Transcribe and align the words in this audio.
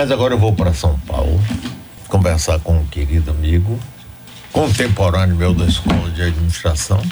Mas 0.00 0.10
agora 0.10 0.32
eu 0.32 0.38
vou 0.38 0.54
para 0.54 0.72
São 0.72 0.98
Paulo 1.00 1.38
conversar 2.08 2.58
com 2.60 2.72
um 2.72 2.86
querido 2.86 3.32
amigo, 3.32 3.78
contemporâneo 4.50 5.36
meu 5.36 5.52
da 5.52 5.66
escola 5.66 6.10
de 6.12 6.22
administração, 6.22 7.02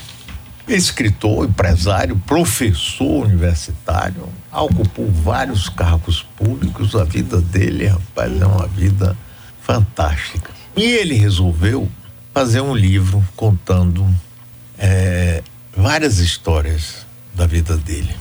escritor, 0.66 1.44
empresário, 1.44 2.16
professor 2.26 3.26
universitário, 3.26 4.26
ocupou 4.50 5.06
vários 5.06 5.68
cargos 5.68 6.22
públicos. 6.34 6.96
A 6.96 7.04
vida 7.04 7.42
dele, 7.42 7.88
rapaz, 7.88 8.40
é 8.40 8.46
uma 8.46 8.66
vida 8.66 9.14
fantástica. 9.60 10.50
E 10.74 10.82
ele 10.82 11.14
resolveu 11.14 11.90
fazer 12.32 12.62
um 12.62 12.74
livro 12.74 13.22
contando 13.36 14.08
é, 14.78 15.42
várias 15.76 16.20
histórias 16.20 17.06
da 17.34 17.44
vida 17.44 17.76
dele, 17.76 18.16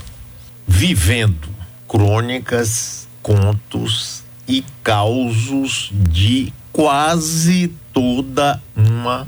vivendo 0.67 1.47
crônicas, 1.87 3.07
contos 3.23 4.26
e 4.47 4.63
causos 4.83 5.91
de 5.93 6.53
quase 6.71 7.73
toda 7.91 8.61
uma 8.75 9.27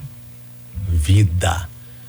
vida. 0.88 1.68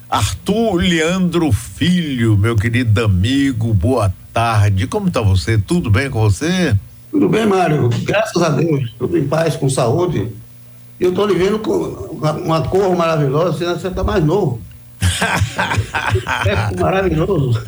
Arthur 0.09 0.75
Leandro 0.75 1.51
Filho, 1.53 2.37
meu 2.37 2.57
querido 2.57 3.05
amigo, 3.05 3.73
boa 3.73 4.13
tarde. 4.33 4.87
Como 4.87 5.09
está 5.09 5.21
você? 5.21 5.59
Tudo 5.59 5.91
bem 5.91 6.11
com 6.11 6.21
você? 6.21 6.77
Tudo 7.11 7.29
bem, 7.29 7.47
Mário. 7.47 7.89
Graças 8.05 8.43
a 8.43 8.51
Deus. 8.51 8.93
Tudo 8.99 9.17
em 9.19 9.27
paz, 9.27 9.57
com 9.57 9.69
saúde. 9.69 10.29
Eu 10.99 11.11
estou 11.11 11.27
lhe 11.27 11.35
vendo 11.35 11.59
com 11.59 11.73
uma 12.45 12.63
cor 12.63 12.95
maravilhosa, 12.95 13.77
você 13.77 13.89
está 13.89 14.05
mais 14.05 14.25
novo. 14.25 14.61
é 16.47 16.81
maravilhoso. 16.81 17.61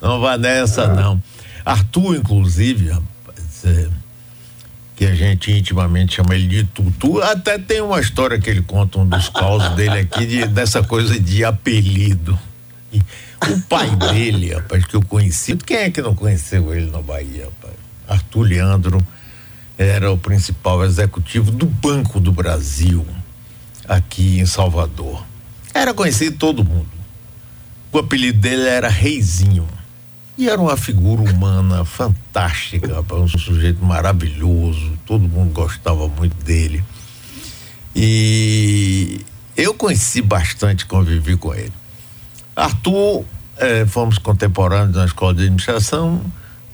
não 0.00 0.20
vai 0.20 0.38
nessa, 0.38 0.88
não. 0.88 1.22
Arthur, 1.64 2.16
inclusive, 2.16 2.96
é, 3.64 3.88
que 4.96 5.06
a 5.06 5.14
gente 5.14 5.50
intimamente 5.50 6.16
chama 6.16 6.34
ele 6.34 6.46
de 6.46 6.64
Tutu. 6.64 7.22
Até 7.22 7.58
tem 7.58 7.80
uma 7.80 8.00
história 8.00 8.38
que 8.38 8.50
ele 8.50 8.62
conta, 8.62 8.98
um 8.98 9.06
dos 9.06 9.28
causos 9.28 9.70
dele 9.70 9.98
aqui, 9.98 10.26
de, 10.26 10.46
dessa 10.46 10.82
coisa 10.82 11.18
de 11.18 11.44
apelido. 11.44 12.38
E 12.92 13.00
o 13.50 13.60
pai 13.62 13.88
dele, 13.96 14.52
rapaz, 14.52 14.84
que 14.84 14.94
eu 14.94 15.02
conheci, 15.02 15.56
quem 15.56 15.76
é 15.78 15.90
que 15.90 16.02
não 16.02 16.14
conheceu 16.14 16.74
ele 16.74 16.90
na 16.90 17.00
Bahia, 17.00 17.46
rapaz? 17.46 17.74
Arthur 18.06 18.42
Leandro 18.42 19.06
era 19.78 20.12
o 20.12 20.18
principal 20.18 20.84
executivo 20.84 21.50
do 21.50 21.64
Banco 21.64 22.20
do 22.20 22.30
Brasil, 22.30 23.06
aqui 23.88 24.38
em 24.38 24.44
Salvador. 24.44 25.24
Era 25.72 25.94
conhecido 25.94 26.36
todo 26.36 26.62
mundo. 26.62 26.90
O 27.90 27.98
apelido 27.98 28.38
dele 28.38 28.68
era 28.68 28.88
Reizinho. 28.88 29.66
E 30.40 30.48
era 30.48 30.58
uma 30.58 30.74
figura 30.74 31.20
humana 31.20 31.84
fantástica, 31.84 33.04
um 33.12 33.28
sujeito 33.28 33.84
maravilhoso, 33.84 34.92
todo 35.04 35.28
mundo 35.28 35.52
gostava 35.52 36.08
muito 36.08 36.34
dele. 36.42 36.82
E 37.94 39.20
eu 39.54 39.74
conheci 39.74 40.22
bastante, 40.22 40.86
convivi 40.86 41.36
com 41.36 41.54
ele. 41.54 41.74
Arthur, 42.56 43.22
eh, 43.58 43.84
fomos 43.84 44.16
contemporâneos 44.16 44.96
na 44.96 45.04
escola 45.04 45.34
de 45.34 45.42
administração 45.42 46.22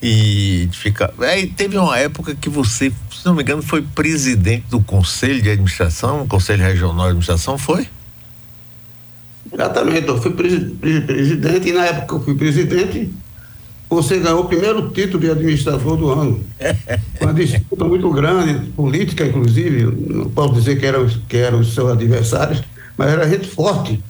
e 0.00 0.68
fica. 0.70 1.12
Aí 1.18 1.48
teve 1.48 1.76
uma 1.76 1.98
época 1.98 2.36
que 2.36 2.48
você, 2.48 2.92
se 3.10 3.26
não 3.26 3.34
me 3.34 3.42
engano, 3.42 3.62
foi 3.62 3.82
presidente 3.82 4.66
do 4.70 4.80
Conselho 4.80 5.42
de 5.42 5.50
Administração, 5.50 6.24
Conselho 6.28 6.62
Regional 6.62 7.06
de 7.06 7.10
Administração, 7.10 7.58
foi? 7.58 7.88
Exatamente, 9.52 10.06
eu 10.06 10.22
fui 10.22 10.30
presidente 10.30 11.68
e 11.68 11.72
na 11.72 11.84
época 11.84 12.06
que 12.06 12.14
eu 12.14 12.22
fui 12.22 12.34
presidente, 12.36 13.10
você 13.88 14.18
ganhou 14.18 14.40
o 14.40 14.48
primeiro 14.48 14.90
título 14.90 15.20
de 15.20 15.30
administrador 15.30 15.96
do 15.96 16.10
ano. 16.10 16.40
Uma 17.20 17.32
disputa 17.32 17.84
muito 17.84 18.10
grande, 18.10 18.66
política, 18.70 19.24
inclusive. 19.24 19.84
Não 20.12 20.28
posso 20.30 20.54
dizer 20.54 20.78
que 20.78 20.86
eram, 20.86 21.06
que 21.28 21.36
eram 21.36 21.60
os 21.60 21.72
seus 21.72 21.90
adversários, 21.90 22.62
mas 22.96 23.12
era 23.12 23.28
gente 23.28 23.46
forte. 23.48 24.02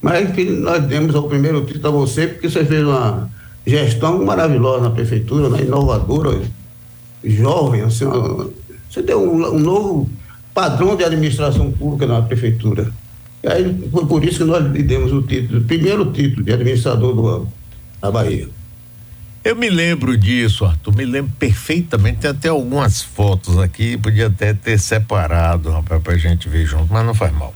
Mas, 0.00 0.30
enfim, 0.30 0.50
nós 0.50 0.84
demos 0.84 1.14
o 1.14 1.22
primeiro 1.24 1.64
título 1.64 1.88
a 1.88 1.90
você, 1.90 2.28
porque 2.28 2.48
você 2.48 2.64
fez 2.64 2.84
uma 2.84 3.28
gestão 3.66 4.24
maravilhosa 4.24 4.82
na 4.82 4.90
prefeitura, 4.90 5.48
né? 5.48 5.62
inovadora, 5.62 6.40
jovem. 7.24 7.82
Assim, 7.82 8.04
uma, 8.04 8.48
você 8.88 9.02
deu 9.02 9.20
um, 9.20 9.54
um 9.54 9.58
novo 9.58 10.08
padrão 10.54 10.96
de 10.96 11.04
administração 11.04 11.72
pública 11.72 12.06
na 12.06 12.22
prefeitura. 12.22 12.92
E 13.42 13.48
aí 13.48 13.88
foi 13.90 14.06
por 14.06 14.24
isso 14.24 14.38
que 14.38 14.44
nós 14.44 14.64
lhe 14.72 14.82
demos 14.82 15.12
o 15.12 15.22
título, 15.22 15.60
o 15.60 15.64
primeiro 15.64 16.12
título 16.12 16.44
de 16.44 16.52
administrador 16.52 17.14
do 17.14 17.26
ano, 17.26 17.52
na 18.00 18.10
Bahia. 18.10 18.48
Eu 19.46 19.54
me 19.54 19.70
lembro 19.70 20.18
disso, 20.18 20.64
Arthur, 20.64 20.96
me 20.96 21.04
lembro 21.04 21.30
perfeitamente. 21.38 22.18
Tem 22.18 22.32
até 22.32 22.48
algumas 22.48 23.00
fotos 23.00 23.56
aqui, 23.58 23.96
podia 23.96 24.26
até 24.26 24.52
ter 24.52 24.76
separado, 24.76 25.70
rapaz, 25.70 26.02
pra 26.02 26.18
gente 26.18 26.48
ver 26.48 26.66
junto, 26.66 26.92
mas 26.92 27.06
não 27.06 27.14
faz 27.14 27.32
mal. 27.32 27.54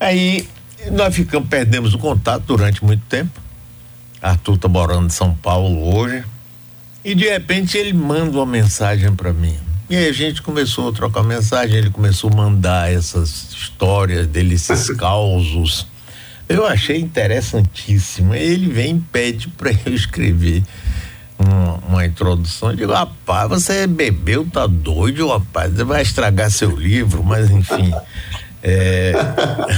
Aí 0.00 0.48
nós 0.90 1.14
ficamos, 1.14 1.50
perdemos 1.50 1.92
o 1.92 1.98
contato 1.98 2.44
durante 2.46 2.82
muito 2.82 3.02
tempo. 3.10 3.38
Arthur 4.22 4.56
tá 4.56 4.68
morando 4.68 5.08
em 5.08 5.10
São 5.10 5.34
Paulo 5.34 5.94
hoje. 5.94 6.24
E 7.04 7.14
de 7.14 7.28
repente 7.28 7.76
ele 7.76 7.92
manda 7.92 8.38
uma 8.38 8.46
mensagem 8.46 9.14
para 9.14 9.34
mim. 9.34 9.58
E 9.90 9.96
aí 9.96 10.08
a 10.08 10.12
gente 10.14 10.40
começou 10.40 10.88
a 10.88 10.92
trocar 10.94 11.22
mensagem, 11.22 11.76
ele 11.76 11.90
começou 11.90 12.30
a 12.32 12.36
mandar 12.36 12.90
essas 12.90 13.50
histórias 13.52 14.26
dele, 14.26 14.54
esses 14.54 14.88
causos 14.96 15.86
eu 16.48 16.66
achei 16.66 16.98
interessantíssimo. 16.98 18.34
Ele 18.34 18.68
vem 18.68 18.96
e 18.96 19.00
pede 19.00 19.48
para 19.48 19.70
eu 19.84 19.94
escrever 19.94 20.62
uma, 21.38 21.74
uma, 21.88 22.06
introdução. 22.06 22.70
Eu 22.70 22.76
digo, 22.76 22.92
rapaz, 22.92 23.48
você 23.48 23.86
bebeu, 23.86 24.46
tá 24.50 24.66
doido, 24.66 25.28
rapaz, 25.28 25.72
você 25.72 25.84
vai 25.84 26.02
estragar 26.02 26.50
seu 26.50 26.74
livro, 26.74 27.22
mas 27.24 27.50
enfim. 27.50 27.92
É, 28.62 29.12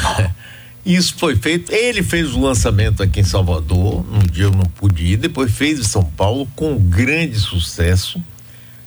isso 0.85 1.15
foi 1.17 1.37
feito. 1.37 1.73
Ele 1.73 2.03
fez 2.03 2.35
o 2.35 2.41
lançamento 2.41 3.03
aqui 3.03 3.21
em 3.21 3.25
Salvador, 3.25 4.05
no 4.11 4.27
dia 4.31 4.45
eu 4.45 4.53
não 4.53 4.67
pude 4.67 5.05
ir, 5.05 5.17
depois 5.17 5.51
fez 5.53 5.81
em 5.81 5.85
São 5.85 6.05
Paulo 6.05 6.47
com 6.55 6.77
grande 6.77 7.39
sucesso. 7.39 8.23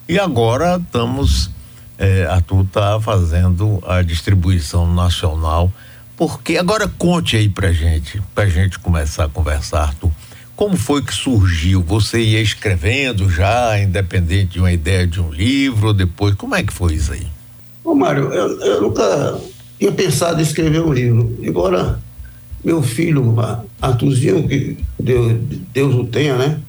E 0.08 0.20
agora 0.20 0.78
estamos. 0.78 1.50
É, 1.97 2.25
Arthur 2.25 2.64
está 2.64 3.00
fazendo 3.00 3.81
a 3.86 4.02
distribuição 4.02 4.91
nacional 4.91 5.72
porque 6.22 6.56
agora 6.56 6.88
conte 6.88 7.36
aí 7.36 7.50
pra 7.50 7.72
gente, 7.72 8.22
pra 8.36 8.46
gente 8.46 8.78
começar 8.78 9.24
a 9.24 9.28
conversar, 9.28 9.86
Arthur. 9.86 10.12
Como 10.56 10.78
foi 10.78 11.02
que 11.02 11.12
surgiu? 11.12 11.82
Você 11.82 12.22
ia 12.22 12.40
escrevendo 12.40 13.28
já, 13.28 13.80
independente 13.80 14.52
de 14.52 14.59
uma 14.59 14.72
ideia 14.72 15.08
de 15.08 15.20
um 15.20 15.32
livro, 15.32 15.96
depois, 15.96 16.36
como 16.36 16.54
é 16.54 16.62
que 16.62 16.72
foi 16.72 16.94
isso 16.94 17.12
aí? 17.12 17.26
Ô 17.84 17.96
Mário, 17.96 18.32
eu, 18.32 18.62
eu 18.62 18.82
nunca 18.84 19.42
tinha 19.80 19.92
pensado 19.92 20.40
em 20.40 20.44
escrever 20.44 20.84
um 20.84 20.94
livro, 20.94 21.36
embora 21.42 22.00
meu 22.64 22.84
filho, 22.84 23.36
Arthurzinho, 23.82 24.48
que 24.48 24.78
Deus, 25.00 25.40
Deus 25.74 25.96
o 25.96 26.03
tenha, 26.03 26.38
né? 26.38 26.59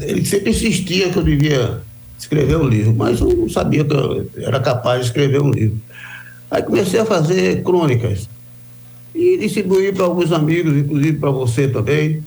Ele 0.00 0.24
sempre 0.24 0.50
insistia 0.50 1.10
que 1.10 1.16
eu 1.16 1.22
devia 1.22 1.80
escrever 2.18 2.56
um 2.56 2.66
livro, 2.66 2.92
mas 2.92 3.20
eu 3.20 3.36
não 3.36 3.48
sabia 3.48 3.84
que 3.84 3.94
eu 3.94 4.28
era 4.38 4.58
capaz 4.58 5.02
de 5.02 5.06
escrever 5.06 5.40
um 5.40 5.52
livro. 5.52 5.80
Aí 6.52 6.62
comecei 6.62 7.00
a 7.00 7.06
fazer 7.06 7.62
crônicas 7.62 8.28
e 9.14 9.38
distribuí 9.38 9.90
para 9.90 10.04
alguns 10.04 10.30
amigos, 10.32 10.76
inclusive 10.76 11.18
para 11.18 11.30
você 11.30 11.66
também, 11.66 12.22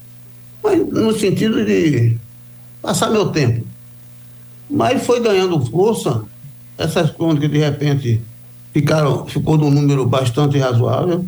mas 0.64 0.80
no 0.80 1.14
sentido 1.14 1.64
de 1.64 2.18
passar 2.82 3.12
meu 3.12 3.28
tempo. 3.28 3.64
Mas 4.68 5.06
foi 5.06 5.20
ganhando 5.20 5.64
força, 5.68 6.24
essas 6.76 7.12
crônicas 7.12 7.52
de 7.52 7.60
repente 7.60 8.20
ficaram, 8.74 9.28
ficou 9.28 9.60
num 9.60 9.70
número 9.70 10.08
bastante 10.08 10.58
razoável. 10.58 11.24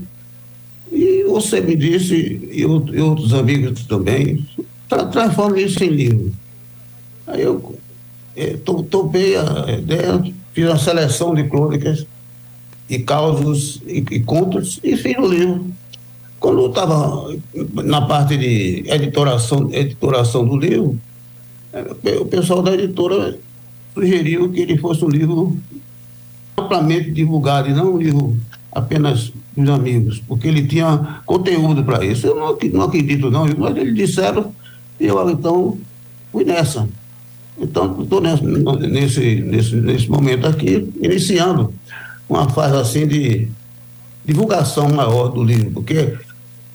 E 0.91 1.23
você 1.25 1.61
me 1.61 1.75
disse, 1.75 2.49
e, 2.51 2.65
outros 2.65 3.31
amigos 3.35 3.85
também, 3.85 4.43
tra 4.89 5.05
transforme 5.05 5.61
isso 5.61 5.83
em 5.83 5.89
livro. 5.89 6.33
Aí 7.27 7.43
eu 7.43 7.75
é, 8.35 8.57
topei 8.89 9.37
a 9.37 9.71
ideia, 9.77 10.33
fiz 10.51 10.65
uma 10.65 10.79
seleção 10.79 11.35
de 11.35 11.43
crônicas 11.43 12.07
e 12.89 12.99
causos 12.99 13.81
e, 13.85 14.03
e 14.11 14.19
contos 14.19 14.79
e 14.83 14.95
fiz 14.95 15.17
o 15.17 15.27
livro. 15.27 15.65
Quando 16.39 16.61
eu 16.61 16.69
estava 16.69 17.35
na 17.83 18.01
parte 18.01 18.37
de 18.37 18.83
editoração, 18.87 19.69
editoração 19.73 20.45
do 20.45 20.57
livro, 20.57 20.97
é, 21.73 22.15
o 22.17 22.25
pessoal 22.25 22.61
da 22.61 22.73
editora 22.73 23.37
sugeriu 23.93 24.49
que 24.49 24.61
ele 24.61 24.77
fosse 24.77 25.03
um 25.03 25.09
livro 25.09 25.57
amplamente 26.57 27.11
divulgado 27.11 27.69
e 27.69 27.73
não 27.73 27.95
um 27.95 27.97
livro 27.97 28.37
apenas 28.71 29.31
dos 29.55 29.69
amigos, 29.69 30.21
porque 30.27 30.47
ele 30.47 30.67
tinha 30.67 31.21
conteúdo 31.25 31.83
para 31.83 32.05
isso. 32.05 32.27
Eu 32.27 32.35
não, 32.35 32.57
não 32.73 32.81
acredito 32.85 33.31
não, 33.31 33.47
mas 33.57 33.75
eles 33.75 33.95
disseram 33.95 34.53
e 34.99 35.07
eu 35.07 35.29
então 35.29 35.77
fui 36.31 36.43
nessa. 36.43 36.87
Então 37.59 38.03
estou 38.03 38.21
nesse, 38.21 39.41
nesse, 39.41 39.75
nesse 39.75 40.09
momento 40.09 40.45
aqui, 40.45 40.87
iniciando 41.01 41.73
uma 42.29 42.49
fase 42.49 42.75
assim 42.75 43.07
de 43.07 43.47
divulgação 44.25 44.89
maior 44.89 45.29
do 45.29 45.43
livro, 45.43 45.71
porque 45.71 46.17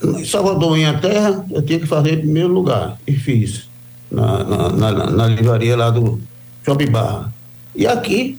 em 0.03 0.25
Salvador, 0.25 0.75
minha 0.75 0.99
terra, 0.99 1.45
eu 1.51 1.63
tinha 1.63 1.79
que 1.79 1.87
fazer 1.87 2.15
em 2.15 2.19
primeiro 2.19 2.49
lugar, 2.49 2.99
e 3.07 3.13
fiz, 3.13 3.69
na, 4.11 4.43
na, 4.43 4.69
na, 4.71 5.11
na 5.11 5.27
livraria 5.27 5.77
lá 5.77 5.91
do, 5.91 6.19
Shopping 6.65 6.91
Barra. 6.91 7.33
E 7.75 7.87
aqui, 7.87 8.39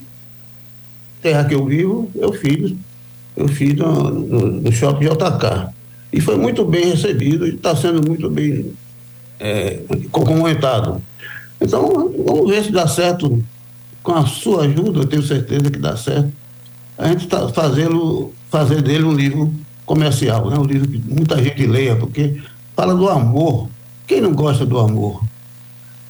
terra 1.22 1.46
que 1.46 1.54
eu 1.54 1.66
vivo, 1.66 2.10
eu 2.16 2.34
fiz, 2.34 2.74
eu 3.36 3.48
fiz 3.48 3.76
no, 3.76 4.10
no, 4.10 4.40
no 4.62 4.72
Shopping 4.72 5.06
JK. 5.06 5.74
E 6.12 6.22
foi 6.22 6.38
muito 6.38 6.64
bem 6.64 6.92
recebido 6.92 7.46
e 7.46 7.56
está 7.56 7.76
sendo 7.76 8.08
muito 8.08 8.30
bem 8.30 8.74
é, 9.40 9.80
comentado. 10.12 11.02
Então, 11.60 12.14
vamos 12.26 12.50
ver 12.50 12.64
se 12.64 12.72
dá 12.72 12.88
certo. 12.88 13.44
Com 14.02 14.14
a 14.14 14.26
sua 14.26 14.66
ajuda, 14.66 15.00
eu 15.00 15.08
tenho 15.08 15.24
certeza 15.24 15.72
que 15.72 15.80
dá 15.80 15.96
certo. 15.96 16.32
A 16.98 17.08
gente 17.08 17.26
está 17.26 17.50
fazendo 17.50 18.32
fazer 18.50 18.82
dele 18.82 19.04
um 19.04 19.14
livro 19.14 19.54
comercial, 19.86 20.50
né? 20.50 20.58
um 20.58 20.64
livro 20.64 20.88
que 20.88 20.98
muita 20.98 21.42
gente 21.42 21.66
leia, 21.66 21.96
porque 21.96 22.42
fala 22.76 22.94
do 22.96 23.10
amor. 23.10 23.70
Quem 24.06 24.22
não 24.22 24.34
gosta 24.34 24.66
do 24.66 24.78
amor? 24.80 25.24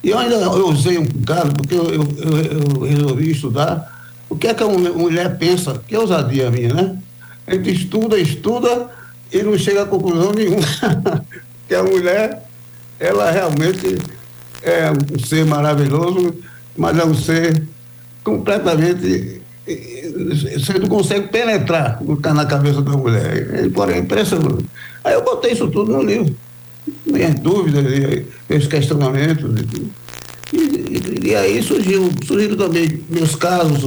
E 0.02 0.10
eu 0.10 0.18
ainda 0.18 0.34
eu 0.34 0.68
usei 0.68 0.98
um 0.98 1.06
caso, 1.06 1.52
porque 1.52 1.74
eu, 1.74 1.86
eu, 1.86 2.02
eu, 2.02 2.82
resolvi 2.82 3.30
estudar 3.30 4.12
o 4.28 4.36
que 4.36 4.48
é 4.48 4.54
que 4.54 4.62
a 4.62 4.66
mulher 4.66 5.38
pensa, 5.38 5.80
que 5.86 5.94
é 5.94 5.98
ousadia 5.98 6.50
minha, 6.50 6.74
né? 6.74 6.98
A 7.46 7.54
gente 7.54 7.72
estuda, 7.72 8.18
estuda 8.18 8.90
e 9.32 9.42
não 9.42 9.56
chega 9.56 9.82
a 9.82 9.86
conclusão 9.86 10.32
nenhuma. 10.32 10.58
que 11.66 11.74
a 11.74 11.82
mulher, 11.82 12.42
ela 13.00 13.30
realmente 13.30 13.98
é 14.62 14.90
um 14.90 15.18
ser 15.18 15.46
maravilhoso, 15.46 16.34
mas 16.76 16.98
é 16.98 17.04
um 17.04 17.14
ser 17.14 17.62
completamente. 18.22 19.43
Você 19.66 20.78
não 20.78 20.88
consegue 20.88 21.28
penetrar 21.28 21.98
o 22.02 22.06
que 22.06 22.12
está 22.14 22.34
na 22.34 22.44
cabeça 22.44 22.82
da 22.82 22.92
mulher. 22.92 23.70
Porém, 23.72 23.96
é 23.96 23.98
impressionante. 24.00 24.64
Aí 25.02 25.14
eu 25.14 25.24
botei 25.24 25.52
isso 25.52 25.68
tudo 25.68 25.92
no 25.92 26.02
livro 26.02 26.34
minhas 27.06 27.34
dúvidas, 27.34 27.84
meus 28.48 28.66
questionamentos. 28.66 29.50
E, 30.52 30.56
e, 30.56 31.28
e, 31.28 31.36
aí 31.36 31.62
surgiu, 31.62 32.10
surgiram 32.26 32.56
também 32.56 33.00
meus 33.08 33.34
casos 33.34 33.84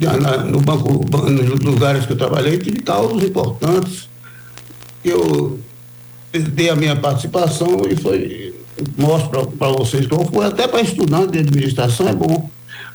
na, 0.00 0.38
no 0.38 0.60
banco, 0.60 1.04
nos 1.30 1.60
lugares 1.60 2.06
que 2.06 2.12
eu 2.12 2.16
trabalhei, 2.16 2.58
tive 2.58 2.80
causas 2.80 3.22
importantes. 3.22 4.08
Eu 5.04 5.58
dei 6.32 6.70
a 6.70 6.76
minha 6.76 6.96
participação 6.96 7.82
e 7.90 7.96
foi, 7.96 8.54
mostro 8.96 9.46
para 9.46 9.72
vocês 9.72 10.06
como 10.06 10.30
foi, 10.30 10.46
até 10.46 10.68
para 10.68 10.80
estudante 10.80 11.32
de 11.32 11.38
administração 11.40 12.08
é 12.08 12.14
bom, 12.14 12.48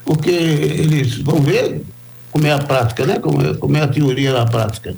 porque 0.05 0.29
eles 0.29 1.17
vão 1.17 1.41
ver 1.41 1.81
como 2.33 2.47
é 2.47 2.51
a 2.51 2.57
prática, 2.57 3.05
né? 3.05 3.19
como, 3.19 3.39
é, 3.45 3.53
como 3.53 3.77
é 3.77 3.81
a 3.83 3.87
teoria 3.87 4.33
da 4.33 4.43
prática. 4.43 4.95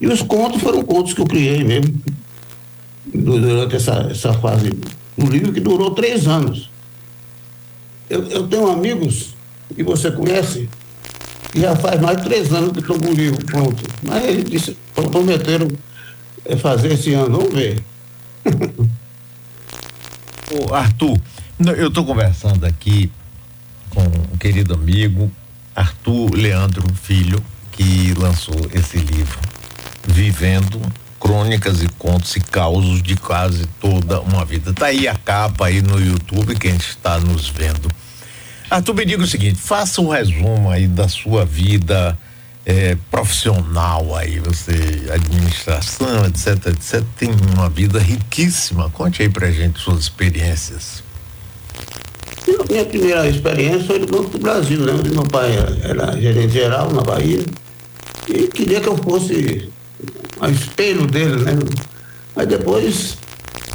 E 0.00 0.06
os 0.06 0.22
contos 0.22 0.62
foram 0.62 0.80
contos 0.82 1.12
que 1.12 1.20
eu 1.20 1.26
criei 1.26 1.64
mesmo, 1.64 1.92
durante 3.12 3.74
essa, 3.74 4.06
essa 4.08 4.32
fase 4.34 4.70
do 5.18 5.26
livro, 5.26 5.52
que 5.52 5.58
durou 5.58 5.90
três 5.90 6.28
anos. 6.28 6.70
Eu, 8.08 8.22
eu 8.28 8.46
tenho 8.46 8.70
amigos 8.70 9.34
que 9.74 9.82
você 9.82 10.12
conhece, 10.12 10.68
que 11.50 11.60
já 11.60 11.74
faz 11.74 12.00
mais 12.00 12.18
de 12.18 12.24
três 12.24 12.52
anos 12.52 12.70
que 12.70 12.78
estão 12.78 12.96
com 12.96 13.08
o 13.08 13.12
livro 13.12 13.44
pronto. 13.46 13.82
Mas 14.00 14.24
eles 14.24 14.44
disse, 14.44 14.76
prometeram 14.94 15.66
é, 16.44 16.56
fazer 16.56 16.92
esse 16.92 17.12
ano, 17.12 17.38
vamos 17.38 17.52
ver. 17.52 17.82
Ô, 20.52 20.72
Arthur, 20.72 21.18
eu 21.76 21.88
estou 21.88 22.04
conversando 22.06 22.64
aqui 22.64 23.10
com 23.90 24.02
um 24.02 24.38
querido 24.38 24.74
amigo, 24.74 25.30
Arthur 25.80 26.34
Leandro 26.34 26.84
Filho, 26.94 27.42
que 27.72 28.12
lançou 28.18 28.68
esse 28.74 28.98
livro, 28.98 29.38
Vivendo 30.06 30.80
crônicas 31.18 31.82
e 31.82 31.88
contos 31.88 32.34
e 32.36 32.40
causos 32.40 33.02
de 33.02 33.14
quase 33.16 33.66
toda 33.80 34.20
uma 34.20 34.44
vida. 34.44 34.72
Tá 34.72 34.86
aí 34.86 35.06
a 35.06 35.14
capa 35.14 35.66
aí 35.66 35.80
no 35.82 35.98
YouTube, 35.98 36.54
quem 36.56 36.74
está 36.76 37.18
nos 37.18 37.48
vendo. 37.48 37.90
Arthur, 38.70 38.94
me 38.94 39.04
diga 39.04 39.22
o 39.22 39.26
seguinte, 39.26 39.58
faça 39.58 40.00
um 40.00 40.08
resumo 40.08 40.70
aí 40.70 40.86
da 40.86 41.08
sua 41.08 41.44
vida 41.44 42.18
é, 42.64 42.96
profissional 43.10 44.16
aí, 44.16 44.38
você, 44.38 45.10
administração, 45.12 46.26
etc, 46.26 46.66
etc, 46.68 47.02
tem 47.16 47.30
uma 47.54 47.68
vida 47.68 47.98
riquíssima. 47.98 48.90
Conte 48.90 49.22
aí 49.22 49.28
pra 49.28 49.50
gente 49.50 49.80
suas 49.80 50.00
experiências. 50.00 51.02
Minha 52.68 52.84
primeira 52.84 53.28
experiência 53.28 53.84
foi 53.84 53.98
no 53.98 54.06
Banco 54.06 54.30
do 54.30 54.38
Brasil, 54.38 54.80
né? 54.80 54.92
Onde 54.92 55.10
meu 55.10 55.24
pai 55.24 55.52
era 55.82 56.20
gerente 56.20 56.52
geral 56.52 56.92
na 56.92 57.02
Bahia 57.02 57.44
e 58.28 58.48
queria 58.48 58.80
que 58.80 58.88
eu 58.88 58.96
fosse 58.96 59.68
a 60.40 60.48
espelho 60.48 61.06
dele, 61.06 61.42
né? 61.42 61.58
Mas 62.34 62.46
depois 62.46 63.18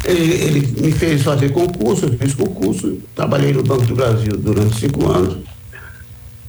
ele, 0.04 0.34
ele, 0.34 0.80
me 0.80 0.92
fez 0.92 1.22
fazer 1.22 1.50
concurso, 1.50 2.06
eu 2.06 2.18
fiz 2.18 2.34
concurso, 2.34 2.98
trabalhei 3.14 3.52
no 3.52 3.62
Banco 3.62 3.84
do 3.86 3.94
Brasil 3.94 4.36
durante 4.36 4.80
cinco 4.80 5.10
anos. 5.10 5.38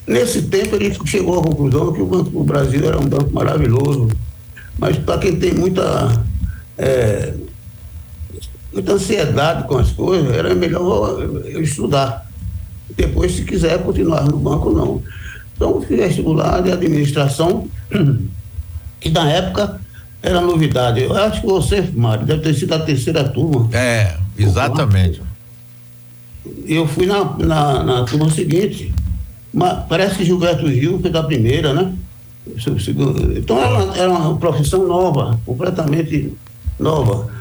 Nesse 0.05 0.43
tempo 0.43 0.75
ele 0.75 0.95
chegou 1.05 1.39
à 1.39 1.43
conclusão 1.43 1.91
que 1.91 2.01
o 2.01 2.05
Banco 2.05 2.29
do 2.29 2.43
Brasil 2.43 2.85
era 2.85 2.97
um 2.97 3.05
banco 3.05 3.33
maravilhoso, 3.33 4.07
mas 4.79 4.97
para 4.97 5.17
quem 5.17 5.35
tem 5.35 5.53
muita, 5.53 6.23
é, 6.77 7.33
muita 8.77 8.93
ansiedade 8.93 9.67
com 9.67 9.77
as 9.77 9.91
coisas, 9.91 10.31
era 10.31 10.53
melhor 10.53 11.19
eu 11.45 11.61
estudar. 11.63 12.27
Depois, 12.95 13.31
se 13.31 13.43
quiser 13.43 13.83
continuar 13.83 14.25
no 14.25 14.37
banco, 14.37 14.71
não. 14.71 15.01
Então, 15.55 15.81
fiz 15.81 15.97
vestibular 15.97 16.61
de 16.61 16.71
administração, 16.71 17.67
que 18.99 19.09
na 19.09 19.29
época 19.31 19.81
era 20.21 20.41
novidade. 20.41 21.01
Eu 21.01 21.15
acho 21.15 21.41
que 21.41 21.47
você, 21.47 21.89
Mário, 21.93 22.25
deve 22.25 22.41
ter 22.41 22.53
sido 22.53 22.73
a 22.73 22.79
terceira 22.79 23.23
turma. 23.27 23.67
É, 23.75 24.15
exatamente. 24.37 25.21
Eu 26.65 26.87
fui 26.87 27.07
na, 27.07 27.23
na, 27.37 27.83
na 27.83 28.03
turma 28.03 28.29
seguinte, 28.29 28.93
mas 29.51 29.85
parece 29.89 30.17
que 30.17 30.25
Gilberto 30.25 30.69
Gil 30.69 30.99
foi 31.01 31.09
da 31.09 31.23
primeira, 31.23 31.73
né? 31.73 31.93
Então 33.35 33.59
era 33.59 33.97
era 33.97 34.09
uma 34.09 34.37
profissão 34.37 34.87
nova, 34.87 35.37
completamente 35.45 36.31
nova. 36.79 37.36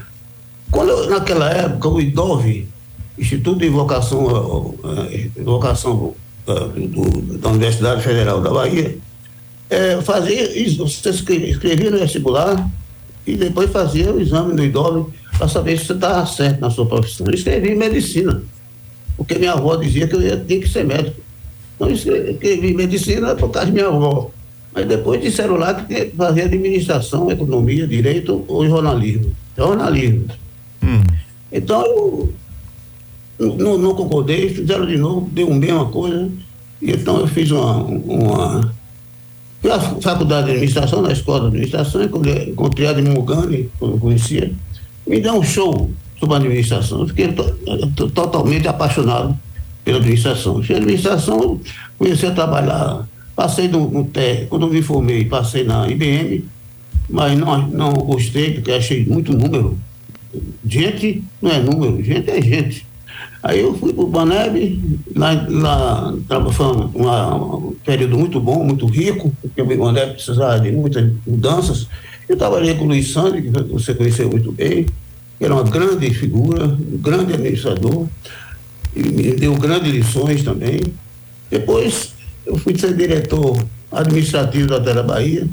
Quando 0.71 0.89
eu, 0.89 1.09
naquela 1.09 1.49
época 1.49 1.87
o 1.87 2.01
IDOV, 2.01 2.67
Instituto 3.17 3.59
de 3.59 3.69
Vocação, 3.69 4.75
Vocação 5.43 6.13
do, 6.45 7.37
da 7.37 7.49
Universidade 7.49 8.03
Federal 8.03 8.41
da 8.41 8.51
Bahia, 8.51 8.97
é, 9.69 10.01
fazia 10.01 10.47
você 10.77 11.09
escrevia 11.09 11.91
no 11.91 11.97
vestibular 11.97 12.69
e 13.25 13.35
depois 13.35 13.69
fazia 13.69 14.13
o 14.13 14.21
exame 14.21 14.53
no 14.53 14.63
IDOB 14.63 15.11
para 15.37 15.47
saber 15.47 15.77
se 15.77 15.85
você 15.85 15.93
estava 15.93 16.25
certo 16.25 16.61
na 16.61 16.69
sua 16.69 16.85
profissão. 16.85 17.27
Eu 17.27 17.33
escrevi 17.33 17.75
medicina, 17.75 18.41
porque 19.17 19.35
minha 19.35 19.53
avó 19.53 19.75
dizia 19.75 20.07
que 20.07 20.15
eu 20.15 20.21
ia 20.21 20.37
ter 20.37 20.59
que 20.59 20.69
ser 20.69 20.85
médico. 20.85 21.19
Então, 21.75 21.89
escrevi, 21.91 22.31
escrevi 22.31 22.73
medicina 22.73 23.35
por 23.35 23.49
causa 23.49 23.67
de 23.67 23.73
minha 23.73 23.87
avó. 23.87 24.31
Mas 24.73 24.87
depois 24.87 25.21
disseram 25.21 25.55
lá 25.57 25.73
que 25.73 26.11
fazia 26.15 26.45
administração, 26.45 27.29
economia, 27.29 27.85
direito 27.87 28.45
ou 28.47 28.65
jornalismo. 28.67 29.35
Jornalismo. 29.57 30.27
Hum. 30.87 31.03
Então, 31.51 32.29
eu 33.37 33.55
não, 33.55 33.77
não 33.77 33.93
concordei, 33.93 34.49
fizeram 34.49 34.85
de 34.85 34.97
novo, 34.97 35.29
deu 35.31 35.51
a 35.51 35.55
mesma 35.55 35.85
coisa. 35.85 36.29
Então 36.81 37.19
eu 37.19 37.27
fiz 37.27 37.51
uma, 37.51 37.83
uma 37.83 38.73
na 39.63 39.79
faculdade 39.79 40.45
de 40.45 40.51
administração, 40.51 41.01
na 41.01 41.11
escola 41.11 41.41
de 41.41 41.47
administração, 41.47 42.01
encontrei 42.03 42.87
a 42.87 42.93
de 42.93 43.01
Mugani, 43.01 43.69
quando 43.79 43.93
eu 43.93 43.99
conhecia, 43.99 44.51
me 45.05 45.19
deu 45.19 45.33
um 45.33 45.43
show 45.43 45.89
sobre 46.19 46.35
a 46.35 46.37
administração. 46.37 47.01
Eu 47.01 47.07
fiquei 47.07 47.33
to, 47.33 48.09
totalmente 48.11 48.67
apaixonado 48.67 49.37
pela 49.83 49.97
administração. 49.97 50.61
Cheguei 50.61 50.77
administração, 50.77 51.59
comecei 51.97 52.29
a 52.29 52.33
trabalhar, 52.33 53.07
passei 53.35 53.67
no, 53.67 53.89
no 53.89 54.05
TE, 54.05 54.45
quando 54.49 54.67
me 54.67 54.81
formei, 54.81 55.25
passei 55.25 55.63
na 55.63 55.87
IBM, 55.87 56.45
mas 57.09 57.37
não, 57.37 57.67
não 57.67 57.93
gostei, 57.93 58.53
porque 58.53 58.71
achei 58.71 59.05
muito 59.05 59.33
número. 59.33 59.77
Gente 60.65 61.23
não 61.41 61.51
é 61.51 61.59
número, 61.59 62.03
gente 62.03 62.29
é 62.29 62.41
gente. 62.41 62.85
Aí 63.41 63.61
eu 63.61 63.73
fui 63.77 63.93
para 63.93 64.03
o 64.03 64.07
Baneb, 64.07 64.81
lá, 65.15 65.47
lá 65.49 66.13
um 67.35 67.75
período 67.85 68.17
muito 68.17 68.39
bom, 68.39 68.63
muito 68.63 68.85
rico, 68.87 69.31
porque 69.41 69.61
o 69.61 69.65
Baneb 69.65 70.13
precisava 70.13 70.59
de 70.59 70.71
muitas 70.71 71.09
mudanças. 71.25 71.87
Eu 72.27 72.35
trabalhei 72.35 72.75
com 72.75 72.83
o 72.83 72.87
Luiz 72.87 73.11
Sandri, 73.11 73.43
que 73.43 73.49
você 73.71 73.93
conheceu 73.93 74.29
muito 74.29 74.51
bem, 74.51 74.85
que 75.37 75.45
era 75.45 75.53
uma 75.53 75.63
grande 75.63 76.13
figura, 76.13 76.65
um 76.65 76.97
grande 76.97 77.33
administrador, 77.33 78.07
e 78.95 79.03
me 79.03 79.33
deu 79.33 79.55
grandes 79.55 79.93
lições 79.93 80.43
também. 80.43 80.81
Depois 81.49 82.13
eu 82.45 82.57
fui 82.57 82.77
ser 82.77 82.95
diretor 82.95 83.57
administrativo 83.91 84.67
da 84.67 84.81
Terra 84.81 85.03
Bahia, 85.03 85.47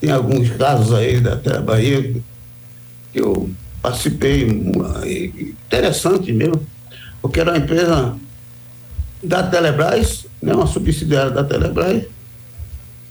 tem 0.00 0.10
alguns 0.10 0.50
casos 0.50 0.92
aí 0.92 1.20
da 1.20 1.36
Terra 1.36 1.60
Bahia 1.60 2.02
que 3.12 3.20
eu 3.20 3.48
participei, 3.82 4.44
interessante 5.68 6.32
mesmo 6.32 6.64
porque 7.22 7.38
era 7.38 7.52
uma 7.52 7.58
empresa 7.58 8.16
da 9.22 9.44
Telebrás, 9.44 10.26
né, 10.42 10.52
uma 10.52 10.66
subsidiária 10.66 11.30
da 11.30 11.44
Telebrás, 11.44 12.04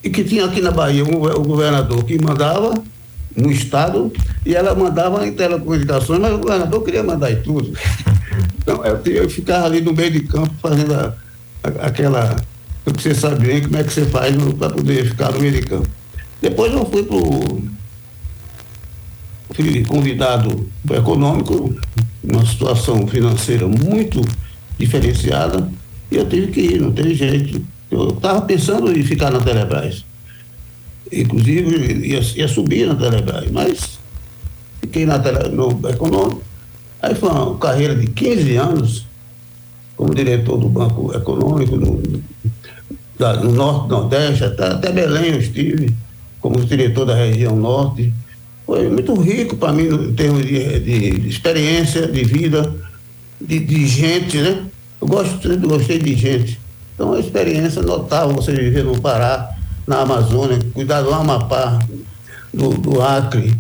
e 0.03 0.09
que 0.09 0.23
tinha 0.23 0.45
aqui 0.45 0.59
na 0.59 0.71
Bahia 0.71 1.03
o 1.05 1.43
governador 1.43 2.03
que 2.03 2.21
mandava 2.21 2.73
no 3.35 3.49
estado 3.49 4.11
e 4.45 4.53
ela 4.53 4.75
mandava 4.75 5.25
em 5.25 5.31
telecomunicações, 5.31 6.19
mas 6.19 6.33
o 6.33 6.39
governador 6.39 6.83
queria 6.83 7.01
mandar 7.01 7.31
em 7.31 7.41
tudo. 7.41 7.71
Então 8.61 8.85
eu, 8.85 9.01
eu 9.05 9.29
ficava 9.29 9.65
ali 9.65 9.81
no 9.81 9.91
meio 9.91 10.11
de 10.11 10.21
campo 10.21 10.53
fazendo 10.61 10.93
a, 10.93 11.13
aquela. 11.81 12.35
Você 12.85 13.13
sabe 13.13 13.47
bem 13.47 13.61
como 13.63 13.75
é 13.75 13.83
que 13.83 13.91
você 13.91 14.05
faz 14.05 14.35
para 14.57 14.69
poder 14.69 15.03
ficar 15.09 15.31
no 15.31 15.39
meio 15.39 15.51
de 15.51 15.63
campo. 15.63 15.89
Depois 16.39 16.71
eu 16.71 16.85
fui 16.85 17.03
pro. 17.03 17.63
Fui 19.53 19.83
convidado 19.85 20.67
econômico, 20.91 21.75
uma 22.23 22.45
situação 22.45 23.05
financeira 23.07 23.67
muito 23.67 24.21
diferenciada, 24.77 25.69
e 26.09 26.17
eu 26.17 26.27
tive 26.27 26.47
que 26.47 26.61
ir, 26.61 26.81
não 26.81 26.91
teve 26.91 27.13
jeito. 27.13 27.61
Eu 27.89 28.09
estava 28.09 28.41
pensando 28.41 28.91
em 28.91 29.03
ficar 29.03 29.31
na 29.31 29.39
Telebrás. 29.39 30.05
Inclusive, 31.11 32.07
ia, 32.07 32.21
ia 32.35 32.47
subir 32.47 32.87
na 32.87 32.95
Telebrás, 32.95 33.51
mas 33.51 33.99
fiquei 34.81 35.05
na 35.05 35.19
tele, 35.19 35.49
no 35.49 35.79
econômico. 35.89 36.41
Aí 37.01 37.15
foi 37.15 37.29
uma 37.29 37.57
carreira 37.57 37.95
de 37.95 38.07
15 38.07 38.55
anos 38.57 39.05
como 39.95 40.15
diretor 40.15 40.57
do 40.57 40.67
Banco 40.67 41.15
Econômico 41.15 41.75
no, 41.75 42.01
da, 43.17 43.35
no 43.35 43.51
Norte, 43.51 43.89
Nordeste, 43.89 44.43
até, 44.43 44.67
até 44.67 44.91
Belém 44.91 45.27
eu 45.27 45.39
estive, 45.39 45.93
como 46.39 46.63
diretor 46.65 47.05
da 47.05 47.15
região 47.15 47.55
Norte. 47.55 48.11
Foi 48.71 48.89
muito 48.89 49.13
rico 49.15 49.57
para 49.57 49.73
mim 49.73 49.83
em 49.83 50.13
termos 50.13 50.45
de, 50.45 50.79
de, 50.79 51.27
experiência, 51.27 52.07
de 52.07 52.23
vida, 52.23 52.73
de, 53.41 53.59
de 53.59 53.85
gente, 53.85 54.37
né? 54.37 54.63
Eu 55.01 55.09
gosto, 55.09 55.45
sempre 55.45 55.67
gostei 55.67 55.99
de 55.99 56.15
gente. 56.15 56.57
Então, 56.95 57.09
é 57.09 57.11
uma 57.11 57.19
experiência 57.19 57.81
notável 57.81 58.33
você 58.33 58.53
viver 58.53 58.85
no 58.85 58.97
Pará, 59.01 59.49
na 59.85 59.99
Amazônia, 59.99 60.57
cuidar 60.73 61.01
do 61.01 61.13
Amapá, 61.13 61.79
do, 62.53 62.69
do 62.69 63.01
Acre, 63.01 63.53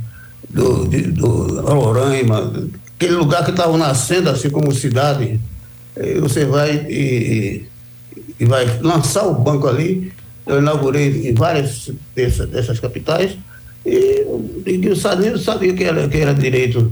do, 0.49 0.87
de, 0.87 1.01
do 1.01 1.59
Roraima, 1.59 2.53
aquele 2.95 3.15
lugar 3.15 3.43
que 3.43 3.51
estava 3.51 3.77
nascendo 3.77 4.29
assim 4.29 4.49
como 4.49 4.73
cidade, 4.73 5.41
você 6.21 6.45
vai 6.45 6.85
e, 6.89 7.65
e, 8.39 8.45
vai 8.45 8.79
lançar 8.79 9.27
o 9.27 9.33
banco 9.33 9.67
ali. 9.67 10.09
Eu 10.47 10.59
inaugurei 10.59 11.27
em 11.27 11.33
várias 11.33 11.91
dessas, 12.15 12.47
dessas 12.47 12.79
capitais 12.79 13.37
e 13.85 14.25
ninguém 14.65 14.95
sabia, 14.95 15.37
sabia 15.37 15.73
que 15.73 15.83
era, 15.83 16.07
que 16.07 16.17
era 16.17 16.33
direito, 16.33 16.91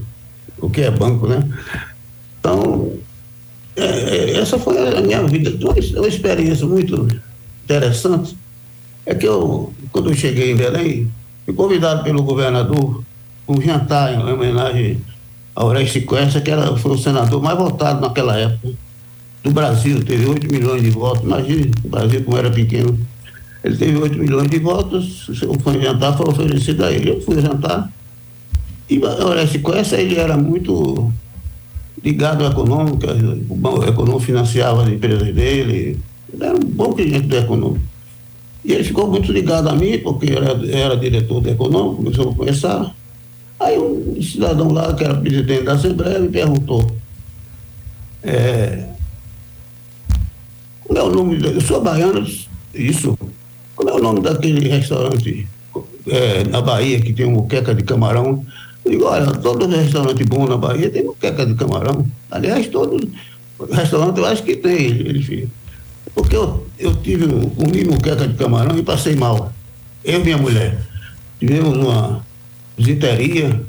o 0.60 0.69
que 0.69 0.81
é 0.81 0.91
banco, 0.91 1.27
né? 1.27 1.43
Então, 2.39 2.93
é, 3.75 3.84
é 3.84 4.38
essa 4.38 4.58
foi 4.58 4.77
a 4.77 5.01
minha 5.01 5.24
vida. 5.24 5.51
Uma, 5.63 5.74
uma 5.74 6.08
experiência 6.08 6.65
muito 6.65 7.08
interessante 7.63 8.36
é 9.05 9.13
que 9.15 9.27
eu, 9.27 9.74
quando 9.91 10.10
eu 10.10 10.15
cheguei 10.15 10.51
em 10.51 10.55
Belém, 10.55 11.12
fui 11.46 11.53
convidado 11.53 12.03
pelo 12.03 12.24
governador 12.24 13.03
um 13.48 13.62
jantar 13.62 14.13
em 14.13 14.31
homenagem 14.31 15.01
a 15.55 15.65
Oreste 15.65 16.01
Costa, 16.01 16.39
que 16.39 16.51
era, 16.51 16.75
foi 16.77 16.91
o 16.91 16.98
senador 16.98 17.41
mais 17.41 17.58
votado 17.58 18.00
naquela 18.00 18.38
época 18.38 18.69
do 19.43 19.51
Brasil, 19.51 20.03
teve 20.03 20.25
8 20.25 20.51
milhões 20.51 20.81
de 20.81 20.89
votos. 20.89 21.24
Imagine 21.24 21.72
o 21.84 21.89
Brasil 21.89 22.24
como 22.24 22.38
era 22.38 22.50
pequeno. 22.51 22.98
Ele 23.63 23.75
teve 23.75 23.97
8 23.97 24.17
milhões 24.17 24.49
de 24.49 24.59
votos, 24.59 25.27
o 25.27 25.81
jantar 25.81 26.15
foi 26.15 26.29
oferecido 26.29 26.85
a 26.85 26.91
ele. 26.91 27.11
Eu 27.11 27.21
fui 27.21 27.41
jantar. 27.41 27.91
E 28.89 28.97
o 28.97 29.27
Oreste 29.27 29.59
Costa, 29.59 29.97
ele 29.97 30.15
era 30.15 30.37
muito 30.37 31.11
ligado 32.03 32.45
à 32.45 32.49
econômica, 32.49 33.07
o 33.13 33.83
econômico 33.83 34.19
financiava 34.19 34.83
as 34.83 34.89
empresas 34.89 35.33
dele, 35.33 35.99
ele 36.33 36.43
era 36.43 36.55
um 36.55 36.59
bom 36.59 36.93
cliente 36.93 37.27
do 37.27 37.37
econômico. 37.37 37.85
E 38.63 38.73
ele 38.73 38.83
ficou 38.83 39.07
muito 39.07 39.31
ligado 39.31 39.69
a 39.69 39.75
mim, 39.75 39.99
porque 39.99 40.31
era, 40.31 40.51
era 40.71 40.97
diretor 40.97 41.41
do 41.41 41.49
econômico, 41.49 41.97
começou 41.97 42.31
a 42.31 42.35
conversar. 42.35 42.95
Aí 43.59 43.77
um 43.77 44.21
cidadão 44.21 44.71
lá, 44.71 44.93
que 44.93 45.03
era 45.03 45.15
presidente 45.15 45.63
da 45.63 45.73
Assembleia, 45.73 46.19
me 46.19 46.29
perguntou, 46.29 46.89
é, 48.23 48.85
como 50.83 50.99
é 50.99 51.03
o 51.03 51.09
nome, 51.09 51.39
eu 51.43 51.61
sou 51.61 51.81
baiano, 51.81 52.25
isso, 52.73 53.17
o 54.00 54.03
nome 54.03 54.22
daquele 54.22 54.68
restaurante 54.68 55.48
é, 56.08 56.44
na 56.46 56.62
Bahia 56.62 57.00
que 57.00 57.13
tem 57.13 57.25
uma 57.25 57.41
moqueca 57.41 57.74
de 57.75 57.84
camarão? 57.84 58.46
Eu 58.84 58.91
digo, 58.91 59.06
olha, 59.06 59.32
todo 59.32 59.68
restaurante 59.68 60.24
bom 60.24 60.48
na 60.48 60.58
Bahia 60.58 60.89
tem 60.89 61.03
moqueca 61.03 61.46
de 61.46 61.53
camarão. 61.56 62.06
Aliás, 62.32 62.68
todo 62.68 63.00
restaurante 63.72 64.18
eu 64.18 64.25
acho 64.25 64.44
que 64.44 64.56
tem, 64.56 64.86
ele. 64.86 65.50
Porque 66.15 66.36
eu, 66.36 66.65
eu 66.79 66.96
tive, 66.96 67.27
comi 67.56 67.84
moqueca 67.86 68.27
de 68.27 68.34
camarão 68.36 68.77
e 68.77 68.84
passei 68.84 69.15
mal. 69.15 69.51
Eu 70.03 70.22
e 70.22 70.24
minha 70.24 70.38
mulher. 70.38 70.79
Tivemos 71.39 71.77
uma 71.77 72.25
desinteria 72.77 73.62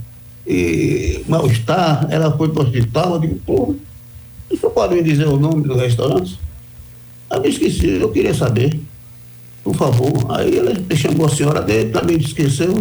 e 0.47 1.25
mal-estar. 1.29 2.07
Ela 2.11 2.37
foi 2.37 2.49
para 2.49 2.63
o 2.63 2.67
hospital. 2.67 3.15
Eu 3.15 3.21
digo, 3.21 3.41
pô, 3.45 3.75
o 4.51 4.57
senhor 4.57 4.71
pode 4.73 4.95
me 4.95 5.03
dizer 5.03 5.27
o 5.27 5.37
nome 5.37 5.63
do 5.63 5.75
restaurante? 5.75 6.39
Eu 7.31 7.41
me 7.41 7.49
esqueci, 7.49 7.87
eu 8.01 8.11
queria 8.11 8.35
saber. 8.35 8.81
Por 9.63 9.75
favor. 9.75 10.27
Aí 10.31 10.57
ele 10.57 10.97
chamou 10.97 11.27
a 11.27 11.29
senhora 11.29 11.63
dele, 11.63 11.91
também 11.91 12.17
esqueceu. 12.17 12.79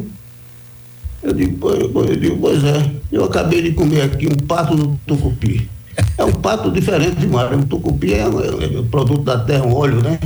Eu 1.21 1.33
digo, 1.33 1.57
pois, 1.57 2.09
eu 2.09 2.15
digo, 2.15 2.37
pois 2.39 2.63
é, 2.63 2.91
eu 3.11 3.25
acabei 3.25 3.61
de 3.61 3.71
comer 3.73 4.01
aqui 4.03 4.27
um 4.27 4.47
pato 4.47 4.75
no 4.75 4.97
tucupi. 5.05 5.69
É 6.17 6.23
um 6.23 6.31
pato 6.31 6.71
diferente 6.71 7.17
de 7.17 7.27
mar. 7.27 7.53
O 7.53 7.65
tucupi 7.65 8.13
é 8.13 8.27
um, 8.27 8.39
é 8.39 8.79
um 8.79 8.87
produto 8.87 9.23
da 9.23 9.37
terra, 9.37 9.65
um 9.65 9.75
óleo, 9.75 10.01
né? 10.01 10.17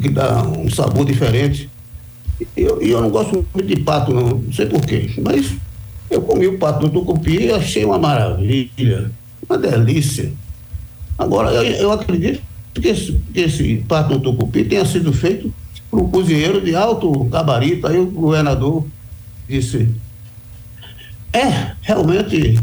Que 0.00 0.08
dá 0.08 0.42
um 0.44 0.70
sabor 0.70 1.04
diferente. 1.04 1.68
E 2.40 2.62
eu, 2.62 2.80
eu 2.80 3.00
não 3.00 3.10
gosto 3.10 3.44
muito 3.52 3.66
de 3.66 3.76
pato, 3.82 4.14
não, 4.14 4.28
não 4.28 4.52
sei 4.52 4.66
porquê. 4.66 5.10
Mas 5.20 5.52
eu 6.08 6.22
comi 6.22 6.46
o 6.46 6.58
pato 6.58 6.86
no 6.86 6.92
tucupi 6.92 7.46
e 7.46 7.52
achei 7.52 7.84
uma 7.84 7.98
maravilha, 7.98 9.10
uma 9.48 9.58
delícia. 9.58 10.32
Agora, 11.18 11.50
eu, 11.50 11.62
eu 11.64 11.92
acredito 11.92 12.40
que 12.80 12.88
esse, 12.88 13.12
que 13.32 13.40
esse 13.40 13.84
no 14.10 14.20
tucupi 14.20 14.64
tenha 14.64 14.84
sido 14.84 15.12
feito 15.12 15.52
por 15.90 16.00
um 16.00 16.08
cozinheiro 16.08 16.60
de 16.60 16.74
alto 16.74 17.24
gabarito. 17.24 17.86
Aí 17.86 17.98
o 17.98 18.06
governador 18.06 18.84
disse: 19.48 19.88
é, 21.32 21.72
realmente, 21.82 22.58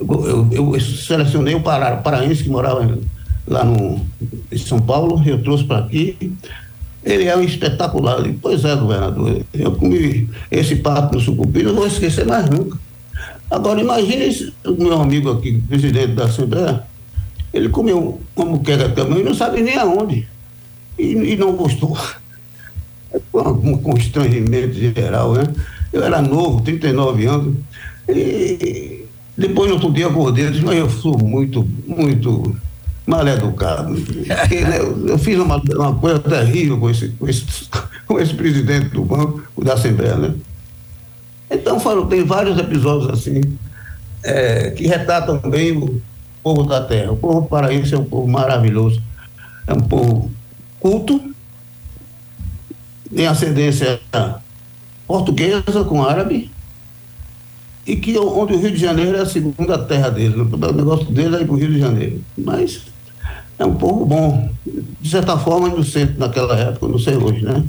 eu, 0.00 0.50
eu, 0.50 0.74
eu 0.74 0.80
selecionei 0.80 1.54
o 1.54 1.60
para, 1.60 1.96
paraense 1.96 2.42
que 2.42 2.48
morava 2.48 2.98
lá 3.46 3.64
no, 3.64 4.00
em 4.50 4.58
São 4.58 4.80
Paulo, 4.80 5.22
eu 5.26 5.42
trouxe 5.42 5.64
para 5.64 5.84
aqui. 5.84 6.32
Ele 7.04 7.24
é 7.24 7.36
um 7.36 7.42
espetacular. 7.42 8.24
Eu 8.24 8.34
pois 8.40 8.64
é, 8.64 8.74
governador, 8.74 9.42
eu 9.52 9.72
comi 9.72 10.30
esse 10.50 10.76
pato 10.76 11.14
no 11.14 11.20
sucupi, 11.20 11.62
não 11.62 11.74
vou 11.74 11.86
esquecer 11.86 12.26
mais 12.26 12.48
nunca. 12.48 12.78
Agora, 13.50 13.80
imagine 13.80 14.52
o 14.64 14.72
meu 14.72 15.00
amigo 15.00 15.30
aqui, 15.30 15.60
presidente 15.68 16.12
da 16.12 16.24
Assembleia, 16.24 16.82
ele 17.54 17.68
comeu 17.68 18.20
uma 18.34 18.44
muqueca 18.44 18.88
também 18.88 19.20
e 19.20 19.22
não 19.22 19.32
sabe 19.32 19.62
nem 19.62 19.78
aonde. 19.78 20.26
E, 20.98 21.12
e 21.12 21.36
não 21.36 21.52
gostou. 21.52 21.96
É 23.12 23.20
um 23.38 23.78
constrangimento 23.78 24.74
geral, 24.74 25.34
né? 25.34 25.44
Eu 25.92 26.02
era 26.02 26.20
novo, 26.20 26.60
39 26.62 27.26
anos. 27.26 27.54
E 28.08 29.04
depois, 29.38 29.68
no 29.68 29.76
outro 29.76 29.92
dia, 29.92 30.08
acordei 30.08 30.46
e 30.46 30.50
disse, 30.50 30.64
mas 30.64 30.78
eu 30.78 30.90
sou 30.90 31.16
muito, 31.16 31.64
muito 31.86 32.56
mal 33.06 33.26
educado. 33.26 33.94
Né, 33.94 34.78
eu, 34.80 35.06
eu, 35.06 35.18
fiz 35.18 35.38
uma, 35.38 35.62
uma 35.76 35.94
coisa 35.94 36.18
terrível 36.18 36.78
com 36.78 36.90
esse, 36.90 37.08
com, 37.10 37.28
esse, 37.28 37.44
com 38.04 38.18
esse 38.18 38.34
presidente 38.34 38.88
do 38.88 39.04
banco, 39.04 39.44
da 39.62 39.74
Assembleia, 39.74 40.16
né? 40.16 40.34
Então, 41.48 41.78
foram, 41.78 42.06
tem 42.06 42.24
vários 42.24 42.58
episódios 42.58 43.10
assim, 43.10 43.40
é, 44.24 44.70
que 44.70 44.88
retratam 44.88 45.38
bem 45.38 45.76
o 45.76 46.02
povo 46.44 46.64
da 46.64 46.82
terra. 46.82 47.10
O 47.10 47.16
povo 47.16 47.46
paraense 47.46 47.94
é 47.94 47.98
um 47.98 48.04
povo 48.04 48.28
maravilhoso. 48.28 49.02
É 49.66 49.72
um 49.72 49.80
povo 49.80 50.30
culto, 50.78 51.34
tem 53.14 53.26
ascendência 53.26 53.98
portuguesa 55.06 55.84
com 55.88 56.02
árabe, 56.02 56.50
e 57.86 57.96
que 57.96 58.18
onde 58.18 58.54
o 58.54 58.58
Rio 58.58 58.72
de 58.72 58.76
Janeiro 58.76 59.16
é 59.16 59.20
a 59.20 59.26
segunda 59.26 59.78
terra 59.78 60.10
dele. 60.10 60.34
O 60.40 60.72
negócio 60.72 61.06
dele 61.06 61.36
é 61.36 61.40
ir 61.40 61.46
para 61.46 61.54
o 61.54 61.58
Rio 61.58 61.72
de 61.72 61.78
Janeiro. 61.78 62.22
Mas 62.36 62.82
é 63.58 63.64
um 63.64 63.74
povo 63.74 64.04
bom. 64.04 64.50
De 65.00 65.08
certa 65.08 65.38
forma, 65.38 65.68
inocente 65.68 66.18
naquela 66.18 66.58
época, 66.58 66.88
não 66.88 66.98
sei 66.98 67.16
hoje, 67.16 67.42
né? 67.42 67.62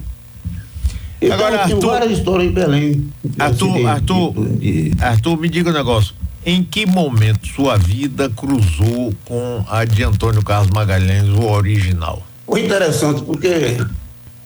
Então, 1.22 1.38
Agora, 1.38 1.62
Arthur, 1.64 1.88
várias 1.88 2.12
histórias 2.18 2.50
em 2.50 2.54
Belém. 2.54 3.10
Arthur, 3.40 3.74
de, 3.74 3.86
Arthur, 3.86 4.34
de, 4.34 4.90
de... 4.90 5.04
Arthur, 5.04 5.38
me 5.38 5.50
diga 5.50 5.70
um 5.70 5.74
negócio. 5.74 6.14
Em 6.48 6.64
que 6.64 6.86
momento 6.86 7.48
sua 7.48 7.76
vida 7.76 8.30
cruzou 8.30 9.12
com 9.26 9.66
a 9.68 9.84
de 9.84 10.04
Antônio 10.04 10.44
Carlos 10.44 10.70
Magalhães, 10.70 11.28
o 11.28 11.44
original? 11.44 12.22
Foi 12.46 12.64
interessante, 12.64 13.24
porque 13.24 13.78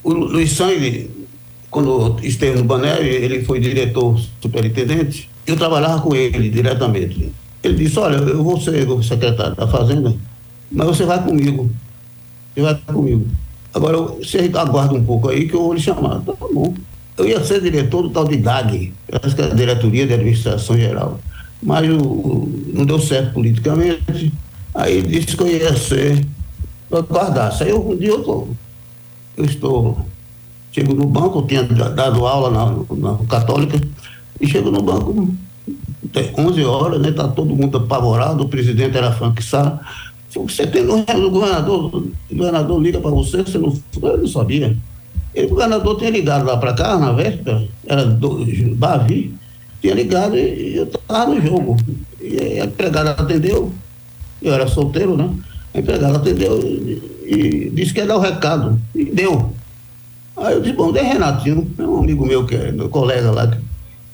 o 0.01 0.13
Luiz 0.13 0.53
Sangue, 0.53 1.12
quando 1.70 2.18
esteve 2.24 2.58
no 2.58 2.63
Bané, 2.63 3.01
ele 3.01 3.44
foi 3.44 3.60
diretor 3.60 4.18
superintendente, 4.41 5.29
eu 5.46 5.58
trabalhava 5.58 6.00
com 6.00 6.15
ele 6.15 6.50
diretamente. 6.50 7.34
Ele 7.62 7.75
disse, 7.75 8.00
olha, 8.00 8.15
eu 8.15 8.46
vou 8.46 8.62
ser 8.62 8.89
o 8.89 9.03
secretário 9.03 9.58
da 9.58 9.68
Fazenda, 9.68 10.15
mas 10.72 10.88
você 10.88 11.03
vai 11.03 11.22
comigo. 11.22 11.70
Você 12.56 12.62
vai 12.62 12.75
comigo. 12.75 13.27
Agora, 13.74 13.98
você 13.98 14.50
aguarda 14.56 14.94
um 14.94 15.03
pouco 15.03 15.27
aí 15.27 15.50
que 15.50 15.53
eu 15.53 15.63
vou 15.63 15.74
lhe 15.74 15.82
chamar. 15.82 16.22
Tá 16.22 16.32
bom. 16.39 16.74
Eu 17.18 17.27
ia 17.27 17.44
ser 17.44 17.60
diretor 17.60 18.03
do 18.03 18.10
tal 18.10 18.25
de 18.25 18.38
DAG, 18.38 18.94
que 19.06 19.41
é 19.41 19.44
a 19.44 19.53
Diretoria 19.53 20.08
de 20.08 20.13
Administração 20.13 20.77
Geral. 20.77 21.20
Mas 21.62 21.89
o, 21.89 22.50
não 22.74 22.86
deu 22.86 23.00
certo 23.00 23.34
politicamente. 23.34 24.32
Aí 24.74 25.01
disse 25.01 25.36
que 25.36 25.44
eu 25.44 25.48
ia 25.48 25.75
ser 25.75 26.25
eu 26.89 27.04
guardasse. 27.04 27.63
Aí 27.63 27.74
um 27.74 27.96
dia 27.96 28.10
eu, 28.10 28.24
tô, 28.24 28.48
eu 29.38 29.46
estou, 29.46 30.06
chego 30.72 30.94
no 30.94 31.06
banco, 31.06 31.39
eu 31.39 31.48
tinha 31.48 31.63
dado 31.63 32.25
aula 32.25 32.50
na, 32.50 32.98
na 32.98 33.18
Católica, 33.25 33.80
e 34.42 34.48
chego 34.48 34.72
no 34.72 34.82
banco, 34.82 35.34
11 36.38 36.66
horas, 36.66 37.01
né? 37.01 37.12
Tá 37.12 37.28
todo 37.28 37.56
mundo 37.56 37.78
apavorado, 37.78 38.44
o 38.44 38.50
presidente 38.50 38.98
era 38.98 39.12
Frank 39.12 39.44
Sá. 39.44 39.80
Você 40.34 40.66
tem 40.66 40.84
o 40.84 41.30
governador, 41.32 41.96
o 41.96 42.36
governador 42.36 42.82
liga 42.82 43.00
para 43.00 43.12
você, 43.12 43.44
você 43.44 43.58
não, 43.58 43.75
eu 44.01 44.18
não 44.18 44.28
sabia. 44.28 44.75
Ele, 45.34 45.48
o 45.48 45.50
governador 45.50 45.98
tinha 45.98 46.10
ligado 46.10 46.46
lá 46.46 46.58
para 46.58 46.74
cá 46.74 46.98
na 46.98 47.12
véspera, 47.12 47.68
era 47.86 48.06
do 48.06 48.46
Bavi, 48.75 49.34
tinha 49.81 49.93
ligado 49.93 50.38
e 50.38 50.77
eu 50.77 50.83
estava 50.83 51.33
no 51.33 51.41
jogo. 51.41 51.77
E 52.21 52.59
a 52.59 52.65
empregada 52.65 53.12
atendeu, 53.12 53.71
eu 54.41 54.53
era 54.53 54.67
solteiro, 54.67 55.15
né? 55.15 55.29
A 55.74 55.79
empregada 55.79 56.17
atendeu 56.17 56.59
e, 56.59 57.01
e 57.25 57.69
disse 57.69 57.93
que 57.93 58.00
ia 58.00 58.07
dar 58.07 58.17
o 58.17 58.21
recado. 58.21 58.79
E 58.93 59.05
deu. 59.05 59.53
Aí 60.38 60.53
eu 60.53 60.62
disse, 60.62 60.75
bom, 60.75 60.91
tem 60.93 61.03
Renatinho, 61.03 61.69
é 61.77 61.83
um 61.83 62.00
amigo 62.00 62.25
meu 62.25 62.45
que 62.45 62.55
é 62.55 62.71
meu 62.71 62.89
colega 62.89 63.29
lá, 63.31 63.48
que 63.48 63.57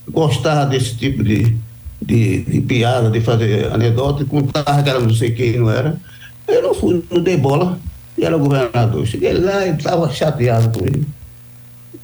gostava 0.10 0.66
desse 0.66 0.96
tipo 0.96 1.24
de, 1.24 1.56
de, 2.02 2.42
de 2.42 2.62
piada, 2.62 3.10
de 3.10 3.22
fazer 3.22 3.72
anedota, 3.72 4.24
e 4.24 4.26
contava 4.26 4.82
que 4.82 4.90
era 4.90 5.00
não 5.00 5.14
sei 5.14 5.32
quem, 5.32 5.58
não 5.58 5.70
era. 5.70 5.98
Eu 6.48 6.62
não 6.64 6.74
fui, 6.74 7.04
não 7.12 7.22
dei 7.22 7.38
bola, 7.38 7.78
e 8.18 8.26
era 8.26 8.36
o 8.36 8.40
governador. 8.40 9.06
Cheguei 9.06 9.34
lá 9.34 9.66
e 9.68 9.72
estava 9.72 10.10
chateado 10.12 10.78
com 10.78 10.86
ele. 10.86 11.06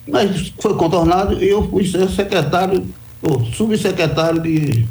Mas 0.07 0.53
foi 0.59 0.75
contornado 0.75 1.41
e 1.41 1.49
eu 1.49 1.67
fui 1.69 1.85
ser 1.85 2.09
secretário, 2.09 2.85
ou 3.21 3.45
subsecretário 3.53 4.41
de, 4.41 4.85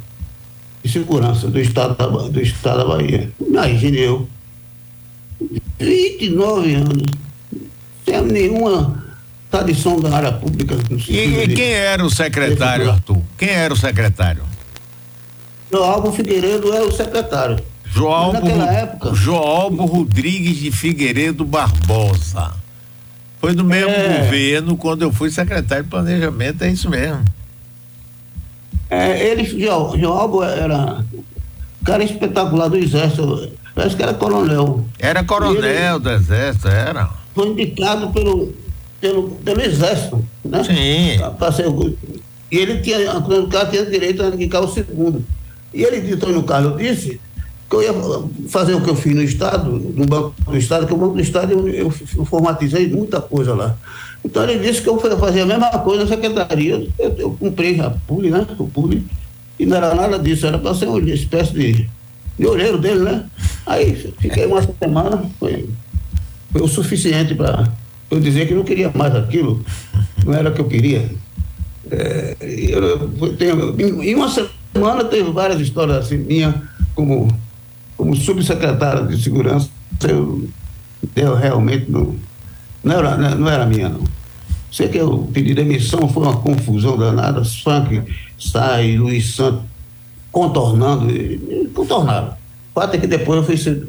de 0.82 0.90
segurança 0.90 1.49
do 1.49 1.60
estado 1.60 1.96
da, 1.96 2.06
do 2.06 2.40
estado 2.40 2.78
da 2.78 2.84
Bahia. 2.84 3.30
Imagine 3.40 3.99
eu. 3.99 4.28
29 5.78 6.75
anos, 6.75 7.02
sem 8.04 8.22
nenhuma 8.22 9.02
tradição 9.50 9.99
da 9.99 10.14
área 10.14 10.32
pública. 10.32 10.76
E, 11.08 11.18
e 11.18 11.49
quem 11.54 11.72
era 11.72 12.04
o 12.04 12.10
secretário, 12.10 12.90
Arthur? 12.90 13.22
Quem 13.38 13.49
era 13.49 13.72
o 13.72 13.76
secretário? 13.76 14.42
João 15.72 16.12
Figueiredo 16.12 16.72
era 16.72 16.84
o 16.84 16.92
secretário. 16.92 17.58
João 17.84 18.32
época, 18.34 19.14
Joalbo 19.14 19.84
Rodrigues 19.84 20.58
de 20.58 20.70
Figueiredo 20.70 21.44
Barbosa. 21.44 22.52
Foi 23.40 23.52
no 23.52 23.64
mesmo 23.64 23.90
é, 23.90 24.18
governo 24.18 24.76
quando 24.76 25.02
eu 25.02 25.12
fui 25.12 25.30
secretário 25.30 25.84
de 25.84 25.90
planejamento, 25.90 26.62
é 26.62 26.70
isso 26.70 26.88
mesmo. 26.90 27.25
É, 28.90 29.28
ele, 29.28 29.44
Joalbo 29.44 30.42
era 30.42 31.04
cara 31.85 32.02
espetacular 32.02 32.68
do 32.68 32.76
exército, 32.76 33.52
parece 33.75 33.97
que 33.97 34.02
era 34.02 34.14
coronel. 34.14 34.85
Era 34.99 35.25
coronel 35.25 35.97
ele, 35.97 35.99
do 36.00 36.11
exército, 36.11 36.68
era. 36.68 37.09
Foi 37.35 37.49
indicado 37.49 38.11
pelo, 38.11 38.52
pelo, 39.00 39.30
pelo 39.44 39.61
exército, 39.61 40.25
né? 40.44 40.64
Sim. 40.64 41.20
Pra, 41.38 41.52
ser, 41.52 41.66
e 42.50 42.59
ele 42.59 42.80
tinha, 42.80 43.16
o 43.16 43.49
cara 43.49 43.70
tinha 43.70 43.87
direito 43.87 44.23
a 44.23 44.28
indicar 44.28 44.62
o 44.62 44.68
segundo. 44.68 45.25
E 45.73 45.85
ele, 45.85 46.12
Antônio 46.12 46.42
Carlos, 46.42 46.76
disse 46.76 47.20
que 47.68 47.76
eu 47.76 47.82
ia 47.82 47.94
fazer 48.49 48.75
o 48.75 48.80
que 48.80 48.90
eu 48.90 48.97
fiz 48.97 49.14
no 49.14 49.23
Estado, 49.23 49.70
no 49.70 50.04
Banco 50.04 50.35
do 50.44 50.56
Estado, 50.56 50.87
que 50.87 50.92
o 50.92 50.97
Banco 50.97 51.14
do 51.14 51.20
Estado 51.20 51.52
eu, 51.52 51.68
eu, 51.68 51.94
eu 52.16 52.25
formatizei 52.25 52.88
muita 52.88 53.20
coisa 53.20 53.54
lá. 53.54 53.76
Então 54.24 54.42
ele 54.44 54.58
disse 54.58 54.82
que 54.82 54.88
eu 54.88 54.98
fazia 55.18 55.44
a 55.44 55.46
mesma 55.46 55.70
coisa 55.78 56.04
na 56.04 56.08
secretaria, 56.08 56.86
eu, 56.98 57.14
eu 57.16 57.30
cumpri 57.32 57.80
a 57.80 57.90
PULI, 57.90 58.30
né? 58.30 58.46
O 58.58 58.66
PULI, 58.66 59.06
e 59.58 59.66
não 59.66 59.76
era 59.76 59.94
nada 59.94 60.18
disso, 60.18 60.46
era 60.46 60.58
para 60.58 60.74
ser 60.74 60.86
uma 60.86 61.00
espécie 61.11 61.52
de, 61.52 61.88
de 62.38 62.46
olheiro 62.46 62.78
dele, 62.78 63.00
né? 63.00 63.24
Aí 63.66 63.94
fiquei 64.18 64.46
uma 64.46 64.61
semana, 64.62 65.24
foi, 65.38 65.68
foi 66.52 66.62
o 66.62 66.68
suficiente 66.68 67.35
para 67.35 67.72
eu 68.11 68.20
dizer 68.20 68.46
que 68.46 68.54
não 68.54 68.64
queria 68.64 68.90
mais 68.94 69.14
aquilo, 69.14 69.64
não 70.24 70.35
era 70.35 70.50
o 70.50 70.54
que 70.54 70.61
eu 70.61 70.68
queria. 70.68 71.11
É, 71.90 72.37
eu, 72.40 73.11
eu 73.20 73.37
tenho, 73.37 74.02
em 74.02 74.14
uma 74.14 74.28
semana 74.28 75.04
teve 75.04 75.30
várias 75.30 75.61
histórias 75.61 75.96
assim, 75.96 76.18
minha, 76.18 76.62
como 76.94 77.28
como 78.00 78.16
subsecretário 78.16 79.06
de 79.09 79.22
segurança, 79.22 79.68
eu, 80.09 80.48
eu 81.14 81.35
realmente 81.35 81.90
não, 81.90 82.16
não 82.83 82.99
era, 82.99 83.16
não 83.16 83.49
era 83.49 83.66
minha, 83.66 83.88
não. 83.88 84.05
Sei 84.71 84.88
que 84.88 84.99
eu 84.99 85.29
pedi 85.33 85.55
demissão, 85.55 86.09
foi 86.09 86.23
uma 86.23 86.37
confusão 86.37 86.97
danada, 86.97 87.45
Frank 87.45 88.03
sai, 88.38 88.97
Luiz 88.97 89.35
Santos 89.35 89.62
contornando, 90.31 91.11
e, 91.11 91.69
contornaram. 91.75 92.29
O 92.29 92.81
fato 92.81 92.95
é 92.95 92.99
que 92.99 93.07
depois 93.07 93.38
eu 93.38 93.45
fui 93.45 93.57
ser 93.57 93.85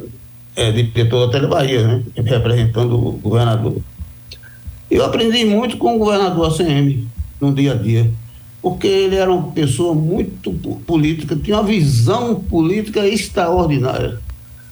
é, 0.56 0.72
diretor 0.72 1.28
da 1.28 1.32
Tele 1.32 1.48
Bahia, 1.48 1.88
né, 1.88 2.04
representando 2.16 2.96
o 2.96 3.12
governador. 3.14 3.78
Eu 4.90 5.06
aprendi 5.06 5.46
muito 5.46 5.78
com 5.78 5.96
o 5.96 6.00
governador 6.00 6.48
ACM 6.52 7.08
no 7.40 7.54
dia 7.54 7.74
a 7.74 7.76
dia 7.76 8.12
porque 8.62 8.88
ele 8.88 9.16
era 9.16 9.32
uma 9.32 9.52
pessoa 9.52 9.96
muito 9.96 10.52
política, 10.86 11.36
tinha 11.36 11.58
uma 11.58 11.64
visão 11.64 12.36
política 12.36 13.06
extraordinária. 13.08 14.20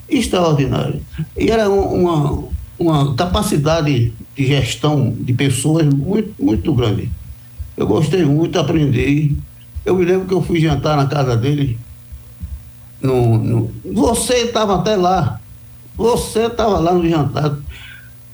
Extraordinária. 0.07 1.01
E 1.35 1.49
era 1.49 1.67
uma, 1.69 2.43
uma 2.79 3.13
capacidade 3.13 4.13
de 4.35 4.45
gestão 4.45 5.13
de 5.19 5.33
pessoas 5.33 5.85
muito, 5.85 6.33
muito 6.41 6.73
grande. 6.73 7.09
Eu 7.75 7.85
gostei 7.85 8.23
muito, 8.23 8.57
aprendi. 8.57 9.35
Eu 9.85 9.95
me 9.95 10.05
lembro 10.05 10.27
que 10.27 10.33
eu 10.33 10.41
fui 10.41 10.59
jantar 10.59 10.95
na 10.95 11.05
casa 11.05 11.35
dele. 11.35 11.77
No, 13.01 13.37
no 13.37 13.71
você 13.83 14.45
estava 14.45 14.75
até 14.75 14.95
lá. 14.95 15.39
Você 15.97 16.45
estava 16.45 16.79
lá 16.79 16.93
no 16.93 17.07
jantar 17.07 17.57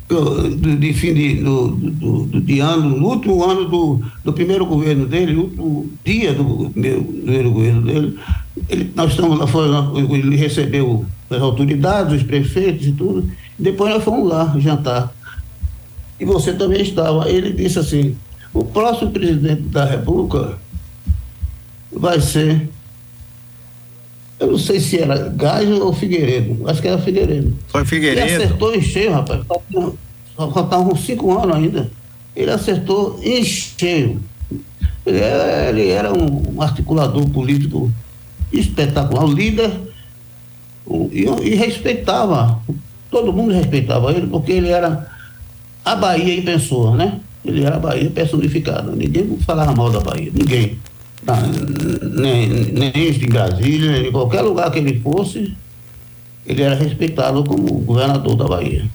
de 0.08 0.94
fim 0.94 1.14
de, 1.16 1.36
do, 1.36 1.70
do, 1.70 2.42
de 2.42 2.60
ano, 2.60 2.96
no 2.96 3.08
último 3.08 3.44
ano 3.44 3.66
do, 3.66 4.02
do 4.24 4.34
primeiro 4.34 4.64
governo 4.66 5.08
dele, 5.08 5.34
no 5.34 5.42
último 5.44 5.90
dia 6.04 6.32
do 6.32 6.72
meu, 6.76 7.04
primeiro 7.04 7.52
governo 7.52 7.82
dele, 7.82 8.20
ele, 8.70 8.92
nós 8.96 9.12
estamos 9.12 9.40
lá, 9.40 9.48
foi, 9.48 9.68
ele 10.12 10.36
recebeu 10.36 11.06
as 11.28 11.42
autoridades, 11.42 12.18
os 12.18 12.24
prefeitos 12.24 12.86
e 12.86 12.92
tudo, 12.92 13.28
depois 13.58 13.94
nós 13.94 14.04
fomos 14.04 14.30
lá 14.30 14.56
jantar. 14.58 15.14
E 16.20 16.26
você 16.26 16.54
também 16.54 16.82
estava. 16.82 17.30
Ele 17.30 17.52
disse 17.52 17.80
assim: 17.80 18.16
o 18.54 18.64
próximo 18.64 19.12
presidente 19.12 19.64
da 19.64 19.86
República 19.86 20.58
vai 21.92 22.20
ser. 22.20 22.70
Eu 24.40 24.52
não 24.52 24.58
sei 24.58 24.80
se 24.80 25.00
era 25.00 25.30
Gágio 25.30 25.84
ou 25.84 25.94
Figueiredo. 25.94 26.70
Acho 26.70 26.82
que 26.82 26.88
era 26.88 26.98
Figueiredo. 26.98 27.58
Foi 27.68 27.86
Figueiredo. 27.86 28.28
Ele 28.28 28.44
acertou 28.44 28.76
em 28.76 28.82
cheio, 28.82 29.14
rapaz. 29.14 29.46
Só 30.36 30.52
faltavam 30.52 30.96
cinco 30.96 31.38
anos 31.38 31.56
ainda. 31.56 31.90
Ele 32.36 32.52
acertou 32.52 33.18
em 33.24 33.44
cheio. 33.44 34.22
Ele 35.06 35.20
era, 35.20 35.70
ele 35.70 35.88
era 35.90 36.14
um 36.14 36.62
articulador 36.62 37.30
político 37.30 37.92
espetacular, 38.52 39.24
um 39.24 39.32
líder, 39.32 39.72
e, 41.12 41.24
e, 41.24 41.56
respeitava, 41.56 42.60
todo 43.16 43.32
mundo 43.32 43.54
respeitava 43.54 44.12
ele, 44.12 44.28
porque 44.28 44.52
ele 44.52 44.68
era 44.68 45.08
a 45.86 45.96
Bahia 45.96 46.36
em 46.36 46.42
pessoa, 46.42 46.98
né? 46.98 47.22
Ele 47.46 47.64
era 47.64 47.78
a 47.78 47.80
Bahia 47.80 48.10
personificada. 48.10 48.92
Ninguém 48.92 49.38
falava 49.40 49.74
mal 49.74 49.90
da 49.90 50.02
Bahia, 50.02 50.30
ninguém. 50.34 50.78
Tá, 51.26 51.42
nem, 52.02 52.50
nem 52.50 52.92
em 52.94 53.30
Brasília, 53.30 53.94
nem 53.94 54.08
em 54.08 54.12
qualquer 54.12 54.42
lugar 54.42 54.70
que 54.70 54.80
ele 54.80 55.00
fosse, 55.00 55.56
ele 56.46 56.62
era 56.62 56.76
respeitado 56.76 57.42
como 57.46 57.66
governador 57.80 58.36
da 58.36 58.46
Bahia. 58.50 58.86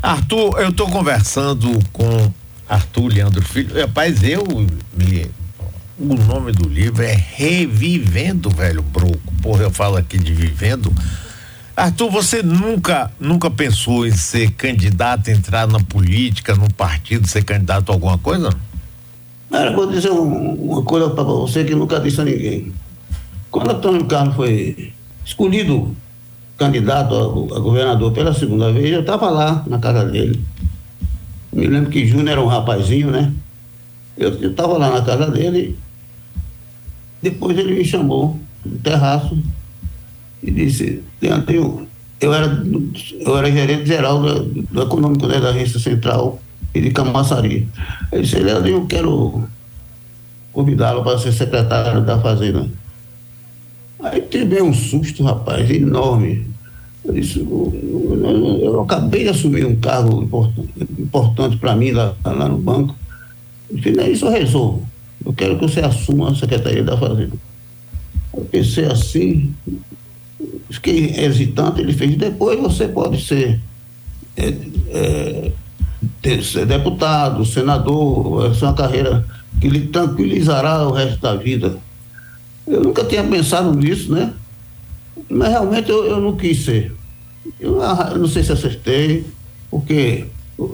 Arthur, 0.00 0.60
eu 0.60 0.68
estou 0.68 0.88
conversando 0.88 1.68
com 1.92 2.32
Arthur 2.68 3.08
Leandro 3.08 3.42
Filho. 3.42 3.76
Rapaz, 3.80 4.22
eu 4.22 4.44
me, 4.96 5.26
o 5.98 6.14
nome 6.14 6.52
do 6.52 6.68
livro 6.68 7.02
é 7.02 7.12
Revivendo 7.12 8.50
Velho 8.50 8.82
Broco. 8.82 9.18
Porra, 9.42 9.64
eu 9.64 9.70
falo 9.72 9.96
aqui 9.96 10.16
de 10.16 10.32
vivendo. 10.32 10.92
Arthur, 11.78 12.10
você 12.10 12.42
nunca, 12.42 13.08
nunca 13.20 13.48
pensou 13.48 14.04
em 14.04 14.10
ser 14.10 14.50
candidato, 14.50 15.28
entrar 15.28 15.68
na 15.68 15.78
política, 15.78 16.56
no 16.56 16.68
partido, 16.74 17.28
ser 17.28 17.44
candidato 17.44 17.90
a 17.90 17.94
alguma 17.94 18.18
coisa? 18.18 18.50
Cara, 19.48 19.70
vou 19.70 19.86
dizer 19.86 20.10
uma 20.10 20.82
coisa 20.82 21.08
para 21.10 21.22
você 21.22 21.62
que 21.62 21.76
nunca 21.76 22.00
disse 22.00 22.20
a 22.20 22.24
ninguém. 22.24 22.72
Quando 23.48 23.70
Antônio 23.70 24.04
Carlos 24.06 24.34
foi 24.34 24.92
escolhido 25.24 25.94
candidato 26.56 27.14
a, 27.14 27.56
a 27.56 27.60
governador 27.60 28.10
pela 28.10 28.34
segunda 28.34 28.72
vez, 28.72 28.92
eu 28.92 29.02
estava 29.02 29.30
lá 29.30 29.62
na 29.64 29.78
casa 29.78 30.04
dele. 30.04 30.42
Me 31.52 31.68
lembro 31.68 31.90
que 31.90 32.04
Júnior 32.04 32.30
era 32.30 32.42
um 32.42 32.48
rapazinho, 32.48 33.12
né? 33.12 33.32
Eu 34.16 34.50
estava 34.50 34.76
lá 34.76 34.90
na 34.90 35.02
casa 35.02 35.30
dele. 35.30 35.78
Depois 37.22 37.56
ele 37.56 37.76
me 37.76 37.84
chamou 37.84 38.36
no 38.66 38.78
terraço 38.78 39.40
e 40.42 40.50
disse, 40.50 41.02
Leandrinho, 41.20 41.86
eu 42.20 42.34
era, 42.34 42.64
eu 43.20 43.38
era 43.38 43.50
gerente 43.50 43.86
geral 43.86 44.20
do, 44.20 44.44
do 44.64 44.82
econômico 44.82 45.26
né, 45.26 45.40
da 45.40 45.50
Agência 45.50 45.78
Central 45.78 46.40
e 46.74 46.80
de 46.80 46.90
Camaçari. 46.90 47.68
Ele 48.12 48.22
disse, 48.22 48.38
Leandrinho, 48.38 48.78
eu 48.78 48.86
quero 48.86 49.48
convidá-lo 50.52 51.02
para 51.02 51.18
ser 51.18 51.32
secretário 51.32 52.04
da 52.04 52.18
Fazenda. 52.18 52.68
Aí 54.00 54.20
tive 54.22 54.62
um 54.62 54.72
susto, 54.72 55.22
rapaz, 55.24 55.68
enorme. 55.70 56.46
Eu, 57.04 57.14
disse, 57.14 57.40
eu, 57.40 57.72
eu, 58.22 58.58
eu 58.62 58.82
acabei 58.82 59.24
de 59.24 59.30
assumir 59.30 59.64
um 59.64 59.76
cargo 59.76 60.22
importante, 60.22 60.68
importante 60.98 61.56
para 61.56 61.74
mim 61.74 61.90
lá, 61.92 62.14
lá 62.24 62.48
no 62.48 62.58
banco. 62.58 62.94
Eu 63.70 63.76
disse, 63.76 63.92
não, 63.92 64.06
isso 64.06 64.26
eu 64.26 64.30
resolvo. 64.30 64.88
Eu 65.24 65.32
quero 65.32 65.58
que 65.58 65.62
você 65.62 65.80
assuma 65.80 66.30
a 66.30 66.34
Secretaria 66.34 66.82
da 66.82 66.96
Fazenda. 66.96 67.36
Eu 68.34 68.44
pensei 68.44 68.84
assim, 68.84 69.54
fiquei 70.70 71.14
hesitante, 71.18 71.80
ele 71.80 71.92
fez, 71.92 72.16
depois 72.16 72.58
você 72.60 72.88
pode 72.88 73.24
ser, 73.24 73.60
é, 74.36 74.54
é, 74.90 76.42
ser 76.42 76.66
deputado, 76.66 77.44
senador, 77.44 78.50
essa 78.50 78.66
é 78.66 78.68
uma 78.68 78.74
carreira 78.74 79.24
que 79.60 79.68
lhe 79.68 79.88
tranquilizará 79.88 80.86
o 80.86 80.92
resto 80.92 81.20
da 81.20 81.34
vida. 81.34 81.78
Eu 82.66 82.82
nunca 82.82 83.04
tinha 83.04 83.24
pensado 83.24 83.74
nisso, 83.74 84.12
né? 84.12 84.32
Mas 85.28 85.48
realmente 85.48 85.90
eu, 85.90 86.04
eu 86.04 86.20
não 86.20 86.36
quis 86.36 86.64
ser. 86.64 86.94
Eu, 87.58 87.80
eu 87.82 88.18
não 88.18 88.28
sei 88.28 88.42
se 88.42 88.52
acertei, 88.52 89.26
porque 89.70 90.26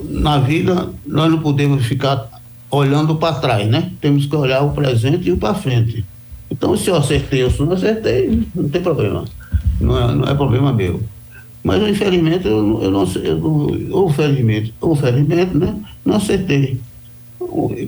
na 0.09 0.39
vida 0.39 0.89
nós 1.05 1.31
não 1.31 1.39
podemos 1.39 1.85
ficar 1.85 2.29
olhando 2.69 3.15
para 3.15 3.39
trás, 3.39 3.67
né? 3.67 3.91
Temos 4.01 4.25
que 4.25 4.35
olhar 4.35 4.61
o 4.61 4.73
presente 4.73 5.29
e 5.29 5.31
o 5.31 5.37
para 5.37 5.53
frente. 5.53 6.05
Então, 6.49 6.75
se 6.77 6.89
eu 6.89 6.95
acertei 6.95 7.43
ou 7.43 7.51
se 7.51 7.61
não 7.61 7.73
acertei, 7.73 8.43
não 8.53 8.69
tem 8.69 8.81
problema. 8.81 9.25
Não 9.79 9.97
é, 9.97 10.15
não 10.15 10.23
é 10.25 10.33
problema 10.33 10.71
meu. 10.71 11.01
Mas, 11.63 11.81
infelizmente, 11.81 12.47
eu, 12.47 12.81
eu, 12.81 12.91
não, 12.91 13.03
eu 13.15 13.37
não. 13.37 13.91
Ou 13.91 14.09
felizmente, 14.09 14.73
ou 14.79 14.95
felizmente, 14.95 15.57
né? 15.57 15.75
Não 16.05 16.17
acertei. 16.17 16.79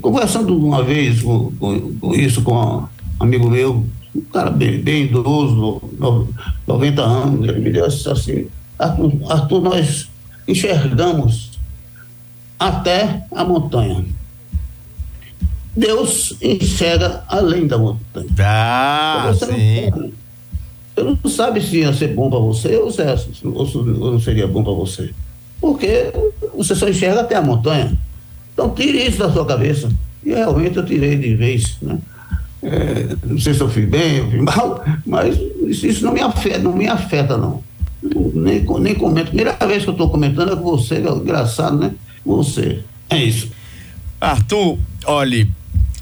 Conversando 0.02 0.58
uma 0.58 0.84
vez 0.84 1.22
com, 1.22 1.52
com, 1.60 1.94
com 2.00 2.16
isso 2.16 2.42
com 2.42 2.54
um 2.54 2.88
amigo 3.20 3.50
meu, 3.50 3.86
um 4.16 4.22
cara 4.22 4.50
bem, 4.50 4.80
bem 4.82 5.04
idoso, 5.04 5.82
no, 6.00 6.28
90 6.66 7.02
anos, 7.02 7.48
ele 7.48 7.60
me 7.60 7.72
disse 7.72 8.10
assim: 8.10 8.48
Arthur, 8.80 9.12
Arthur, 9.30 9.62
nós 9.62 10.10
enxergamos 10.48 11.52
até 12.60 13.26
a 13.32 13.44
montanha. 13.44 14.04
Deus 15.76 16.36
enxerga 16.42 17.24
além 17.28 17.68
da 17.68 17.78
montanha. 17.78 18.28
Ah, 18.40 19.32
sim. 19.38 19.92
Não, 19.92 20.12
você 20.98 21.04
não 21.04 21.30
sabe 21.30 21.62
se 21.62 21.78
ia 21.78 21.94
ser 21.94 22.10
bom 22.10 22.30
para 22.30 22.40
você 22.40 22.76
ou, 22.76 22.92
se, 22.92 23.02
ou 23.44 24.12
não 24.12 24.20
seria 24.20 24.48
bom 24.48 24.64
para 24.64 24.74
você. 24.74 25.12
Porque 25.62 26.12
você 26.56 26.76
só 26.76 26.90
enxerga 26.90 27.22
até 27.22 27.36
a 27.36 27.42
montanha. 27.42 27.96
Então 28.54 28.72
tire 28.72 29.06
isso 29.06 29.20
da 29.20 29.32
sua 29.32 29.46
cabeça. 29.46 29.92
E 30.26 30.30
realmente 30.30 30.78
eu 30.78 30.86
tirei 30.86 31.16
de 31.16 31.36
vez, 31.36 31.78
né? 31.82 32.00
É, 32.64 33.16
não 33.24 33.40
sei 33.40 33.54
se 33.54 33.62
eu 33.62 33.70
fui 33.70 33.86
bem, 33.86 34.18
eu 34.18 34.32
fui 34.32 34.42
mal, 34.42 34.84
mas 35.06 35.40
isso 35.68 36.04
não 36.04 36.12
me 36.12 36.22
afeta, 36.22 36.58
não 36.58 36.76
me 36.76 36.88
afeta, 36.88 37.38
não. 37.38 37.64
Nem, 38.34 38.66
nem 38.80 38.96
comento. 38.96 39.28
Primeira 39.28 39.54
vez 39.68 39.84
que 39.84 39.90
eu 39.90 39.94
estou 39.94 40.10
comentando 40.10 40.54
é 40.54 40.56
com 40.56 40.64
você, 40.64 40.96
é 40.96 41.10
engraçado, 41.10 41.78
né? 41.78 41.94
Você. 42.26 42.80
É 43.10 43.18
isso. 43.18 43.52
Arthur, 44.20 44.80
olhe, 45.06 45.50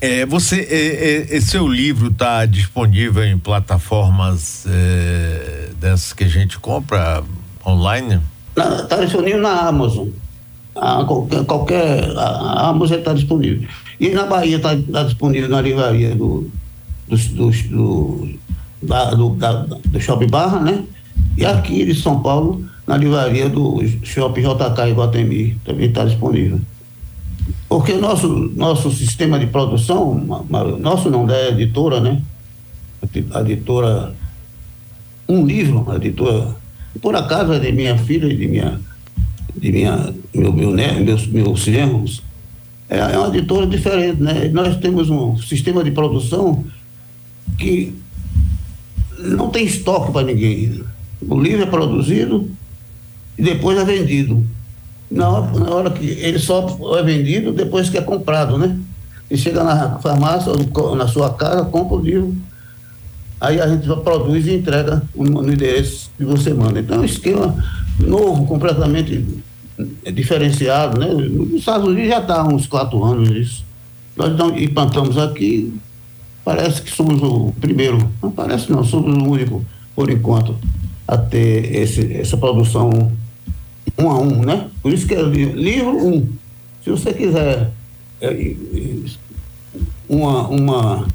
é, 0.06 0.26
você, 0.26 0.62
é, 0.62 1.36
é, 1.36 1.42
seu 1.42 1.68
livro 1.68 2.10
está 2.10 2.46
disponível 2.46 3.24
em 3.24 3.38
plataformas 3.38 4.66
é, 4.68 5.70
dessas 5.80 6.14
que 6.14 6.24
a 6.24 6.28
gente 6.28 6.60
compra 6.60 7.24
online? 7.66 8.22
Está 8.56 8.98
disponível 8.98 9.42
na 9.42 9.68
Amazon. 9.68 10.10
A, 10.76 11.04
qualquer, 11.06 11.46
qualquer 11.46 12.18
a, 12.18 12.22
a 12.22 12.70
Amazon 12.70 13.00
está 13.00 13.14
disponível. 13.14 13.68
E 14.00 14.10
na 14.10 14.26
Bahia 14.28 14.58
está 14.58 14.76
tá 14.76 15.04
disponível 15.04 15.50
na 15.50 15.62
livraria 15.62 16.14
do, 16.14 16.52
do, 17.08 17.18
do, 17.18 17.52
do, 17.52 18.30
da, 18.84 19.12
do, 19.12 19.30
da, 19.32 19.54
do 19.64 20.00
Shopping 20.00 20.28
Barra, 20.28 20.60
né? 20.60 20.84
E 21.36 21.46
aqui 21.46 21.84
de 21.84 21.96
São 21.96 22.22
Paulo, 22.22 22.64
na 22.86 22.96
livraria 22.96 23.50
do 23.50 23.82
Shopping 24.04 24.42
JK 24.42 24.92
Iguatemi, 24.92 25.58
também 25.66 25.88
está 25.88 26.06
disponível. 26.06 26.60
Porque 27.68 27.94
o 27.94 28.02
nosso, 28.02 28.28
nosso 28.56 28.92
sistema 28.92 29.40
de 29.40 29.48
produção, 29.48 30.16
nosso 30.80 31.10
não, 31.10 31.26
da 31.26 31.50
editora, 31.50 32.00
né? 32.00 32.22
A 33.32 33.42
editora, 33.42 34.16
um 35.28 35.46
livro, 35.46 35.86
a 35.92 35.96
editora, 35.96 36.56
por 37.02 37.16
acaso 37.16 37.54
é 37.54 37.60
de 37.60 37.72
minha 37.72 37.98
filha 37.98 38.28
e 38.28 38.36
de 38.36 38.48
minha, 38.48 38.80
de 39.56 39.72
minha, 39.72 40.14
meu, 40.34 40.52
meu, 40.52 40.72
né, 40.72 41.00
meus, 41.00 41.28
meus 41.28 41.68
irmãos, 41.68 42.24
é, 42.90 42.98
é 42.98 43.18
uma 43.18 43.36
editora 43.36 43.68
diferente, 43.68 44.22
né? 44.22 44.50
Nós 44.50 44.78
temos 44.78 45.10
um 45.10 45.38
sistema 45.38 45.84
de 45.84 45.92
produção 45.92 46.64
que 47.58 47.94
não 49.20 49.50
tem 49.50 49.66
estoque 49.66 50.12
para 50.12 50.26
ninguém. 50.26 50.84
O 51.22 51.40
livro 51.40 51.64
é 51.64 51.66
produzido 51.66 52.50
e 53.38 53.44
depois 53.44 53.78
é 53.78 53.86
vendido 53.86 54.46
na 55.10 55.30
hora, 55.30 55.60
na 55.60 55.70
hora 55.70 55.90
que 55.92 56.06
ele 56.06 56.40
só 56.40 56.78
é 56.98 57.04
vendido 57.04 57.52
depois 57.52 57.90
que 57.90 57.98
é 57.98 58.02
comprado, 58.02 58.58
né? 58.58 58.78
E 59.30 59.38
chega 59.38 59.64
na 59.64 60.00
farmácia 60.00 60.52
ou 60.52 60.96
na 60.96 61.08
sua 61.08 61.34
casa, 61.34 61.66
compra 61.66 61.98
o 61.98 62.02
livro, 62.02 62.36
aí 63.40 63.60
a 63.60 63.68
gente 63.68 63.88
produz 64.04 64.46
e 64.48 64.54
entrega 64.54 65.02
no 65.16 65.52
endereço 65.52 66.12
que 66.18 66.24
você 66.24 66.54
manda. 66.54 66.80
Então 66.80 66.98
é 66.98 67.00
um 67.00 67.06
esquema 67.06 67.56
novo, 68.00 68.46
completamente 68.46 69.26
diferenciado, 70.14 71.00
né? 71.00 71.08
Nos 71.08 71.54
Estados 71.54 71.88
Unidos 71.88 72.10
já 72.10 72.20
está 72.20 72.42
há 72.42 72.48
uns 72.48 72.68
quatro 72.68 73.04
anos 73.04 73.30
isso. 73.30 73.66
Nós 74.16 74.32
implantamos 74.58 75.18
aqui, 75.18 75.74
parece 76.44 76.82
que 76.82 76.90
somos 76.90 77.22
o 77.22 77.54
primeiro, 77.60 78.10
não 78.22 78.32
parece 78.32 78.72
não, 78.72 78.84
somos 78.84 79.14
o 79.18 79.30
único, 79.30 79.64
por 79.94 80.10
enquanto, 80.10 80.56
a 81.08 81.18
ter 81.18 81.76
esse, 81.76 82.14
essa 82.14 82.38
produção 82.38 83.12
um 83.98 84.10
a 84.10 84.20
um, 84.20 84.44
né? 84.44 84.70
Por 84.82 84.94
isso 84.94 85.08
que 85.08 85.16
é 85.16 85.22
livro 85.22 85.98
um. 85.98 86.28
Se 86.84 86.90
você 86.90 87.14
quiser 87.14 87.72
é, 88.22 88.56
uma, 90.08 90.48
uma 90.48 91.08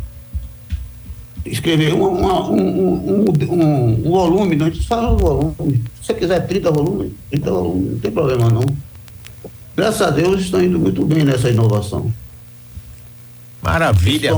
escrever 1.44 1.94
uma, 1.94 2.08
uma, 2.08 2.50
um, 2.50 2.60
um, 2.60 3.24
um, 3.28 4.06
um, 4.06 4.10
volume, 4.10 4.56
não, 4.56 4.66
a 4.66 4.70
gente 4.70 4.86
fala 4.86 5.12
um 5.12 5.16
volume. 5.16 5.54
Se 6.00 6.06
você 6.06 6.14
quiser 6.14 6.46
30 6.46 6.70
volumes, 6.70 7.12
30 7.30 7.50
volumes, 7.50 7.92
não 7.92 7.98
tem 7.98 8.10
problema 8.10 8.48
não. 8.50 8.64
Graças 9.76 10.02
a 10.02 10.10
Deus 10.10 10.42
estão 10.42 10.62
indo 10.62 10.78
muito 10.78 11.04
bem 11.04 11.24
nessa 11.24 11.48
inovação. 11.48 12.12
Maravilha. 13.62 14.30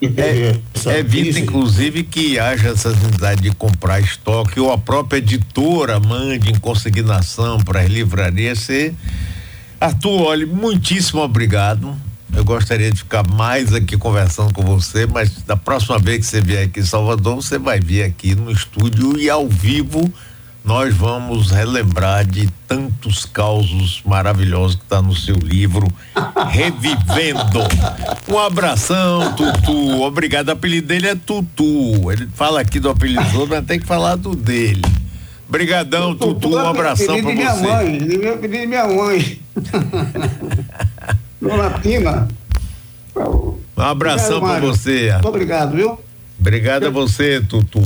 É, 0.00 0.98
evita, 0.98 1.38
inclusive, 1.38 2.02
que 2.02 2.38
haja 2.38 2.70
essa 2.70 2.90
necessidade 2.90 3.42
de 3.42 3.50
comprar 3.52 4.00
estoque 4.00 4.58
ou 4.58 4.72
a 4.72 4.78
própria 4.78 5.18
editora 5.18 6.00
mande 6.00 6.50
em 6.50 6.58
consignação 6.58 7.58
para 7.60 7.80
as 7.80 7.88
livrarias. 7.88 8.60
Ser... 8.60 8.94
Arthur, 9.80 10.22
olha, 10.22 10.46
muitíssimo 10.46 11.22
obrigado. 11.22 11.96
Eu 12.34 12.44
gostaria 12.44 12.90
de 12.90 12.98
ficar 12.98 13.26
mais 13.28 13.74
aqui 13.74 13.96
conversando 13.96 14.52
com 14.52 14.62
você, 14.62 15.06
mas 15.06 15.42
da 15.42 15.56
próxima 15.56 15.98
vez 15.98 16.18
que 16.18 16.26
você 16.26 16.40
vier 16.40 16.64
aqui 16.64 16.80
em 16.80 16.84
Salvador, 16.84 17.36
você 17.36 17.58
vai 17.58 17.80
vir 17.80 18.04
aqui 18.04 18.34
no 18.34 18.50
estúdio 18.50 19.18
e 19.18 19.28
ao 19.28 19.48
vivo 19.48 20.12
nós 20.62 20.94
vamos 20.94 21.50
relembrar 21.50 22.24
de 22.24 22.48
tantos 22.68 23.24
causos 23.24 24.02
maravilhosos 24.04 24.76
que 24.76 24.82
está 24.82 25.00
no 25.00 25.14
seu 25.14 25.36
livro, 25.36 25.86
Revivendo. 26.50 27.60
Um 28.28 28.38
abração, 28.38 29.34
Tutu. 29.34 30.02
Obrigado. 30.02 30.48
O 30.48 30.52
apelido 30.52 30.88
dele 30.88 31.08
é 31.08 31.14
Tutu. 31.14 32.12
Ele 32.12 32.28
fala 32.34 32.60
aqui 32.60 32.78
do 32.78 32.90
apelido 32.90 33.24
do 33.30 33.40
outro, 33.40 33.56
mas 33.56 33.66
tem 33.66 33.80
que 33.80 33.86
falar 33.86 34.16
do 34.16 34.34
dele. 34.34 34.82
Obrigadão, 35.48 36.14
Tutu. 36.14 36.50
Um 36.54 36.58
abração 36.58 37.20
para 37.22 37.22
você. 37.22 37.34
Minha 37.34 37.56
mãe, 37.56 38.00
meu 38.00 38.38
pedido 38.38 38.68
minha 38.68 38.86
mãe. 38.86 39.40
Dona 41.40 41.70
Tina. 41.80 42.28
Um 43.16 43.82
abração 43.82 44.40
para 44.40 44.60
você. 44.60 45.10
Muito 45.12 45.28
obrigado, 45.28 45.74
viu? 45.74 45.98
Obrigado 46.38 46.86
a 46.86 46.90
você, 46.90 47.40
Tutu. 47.40 47.80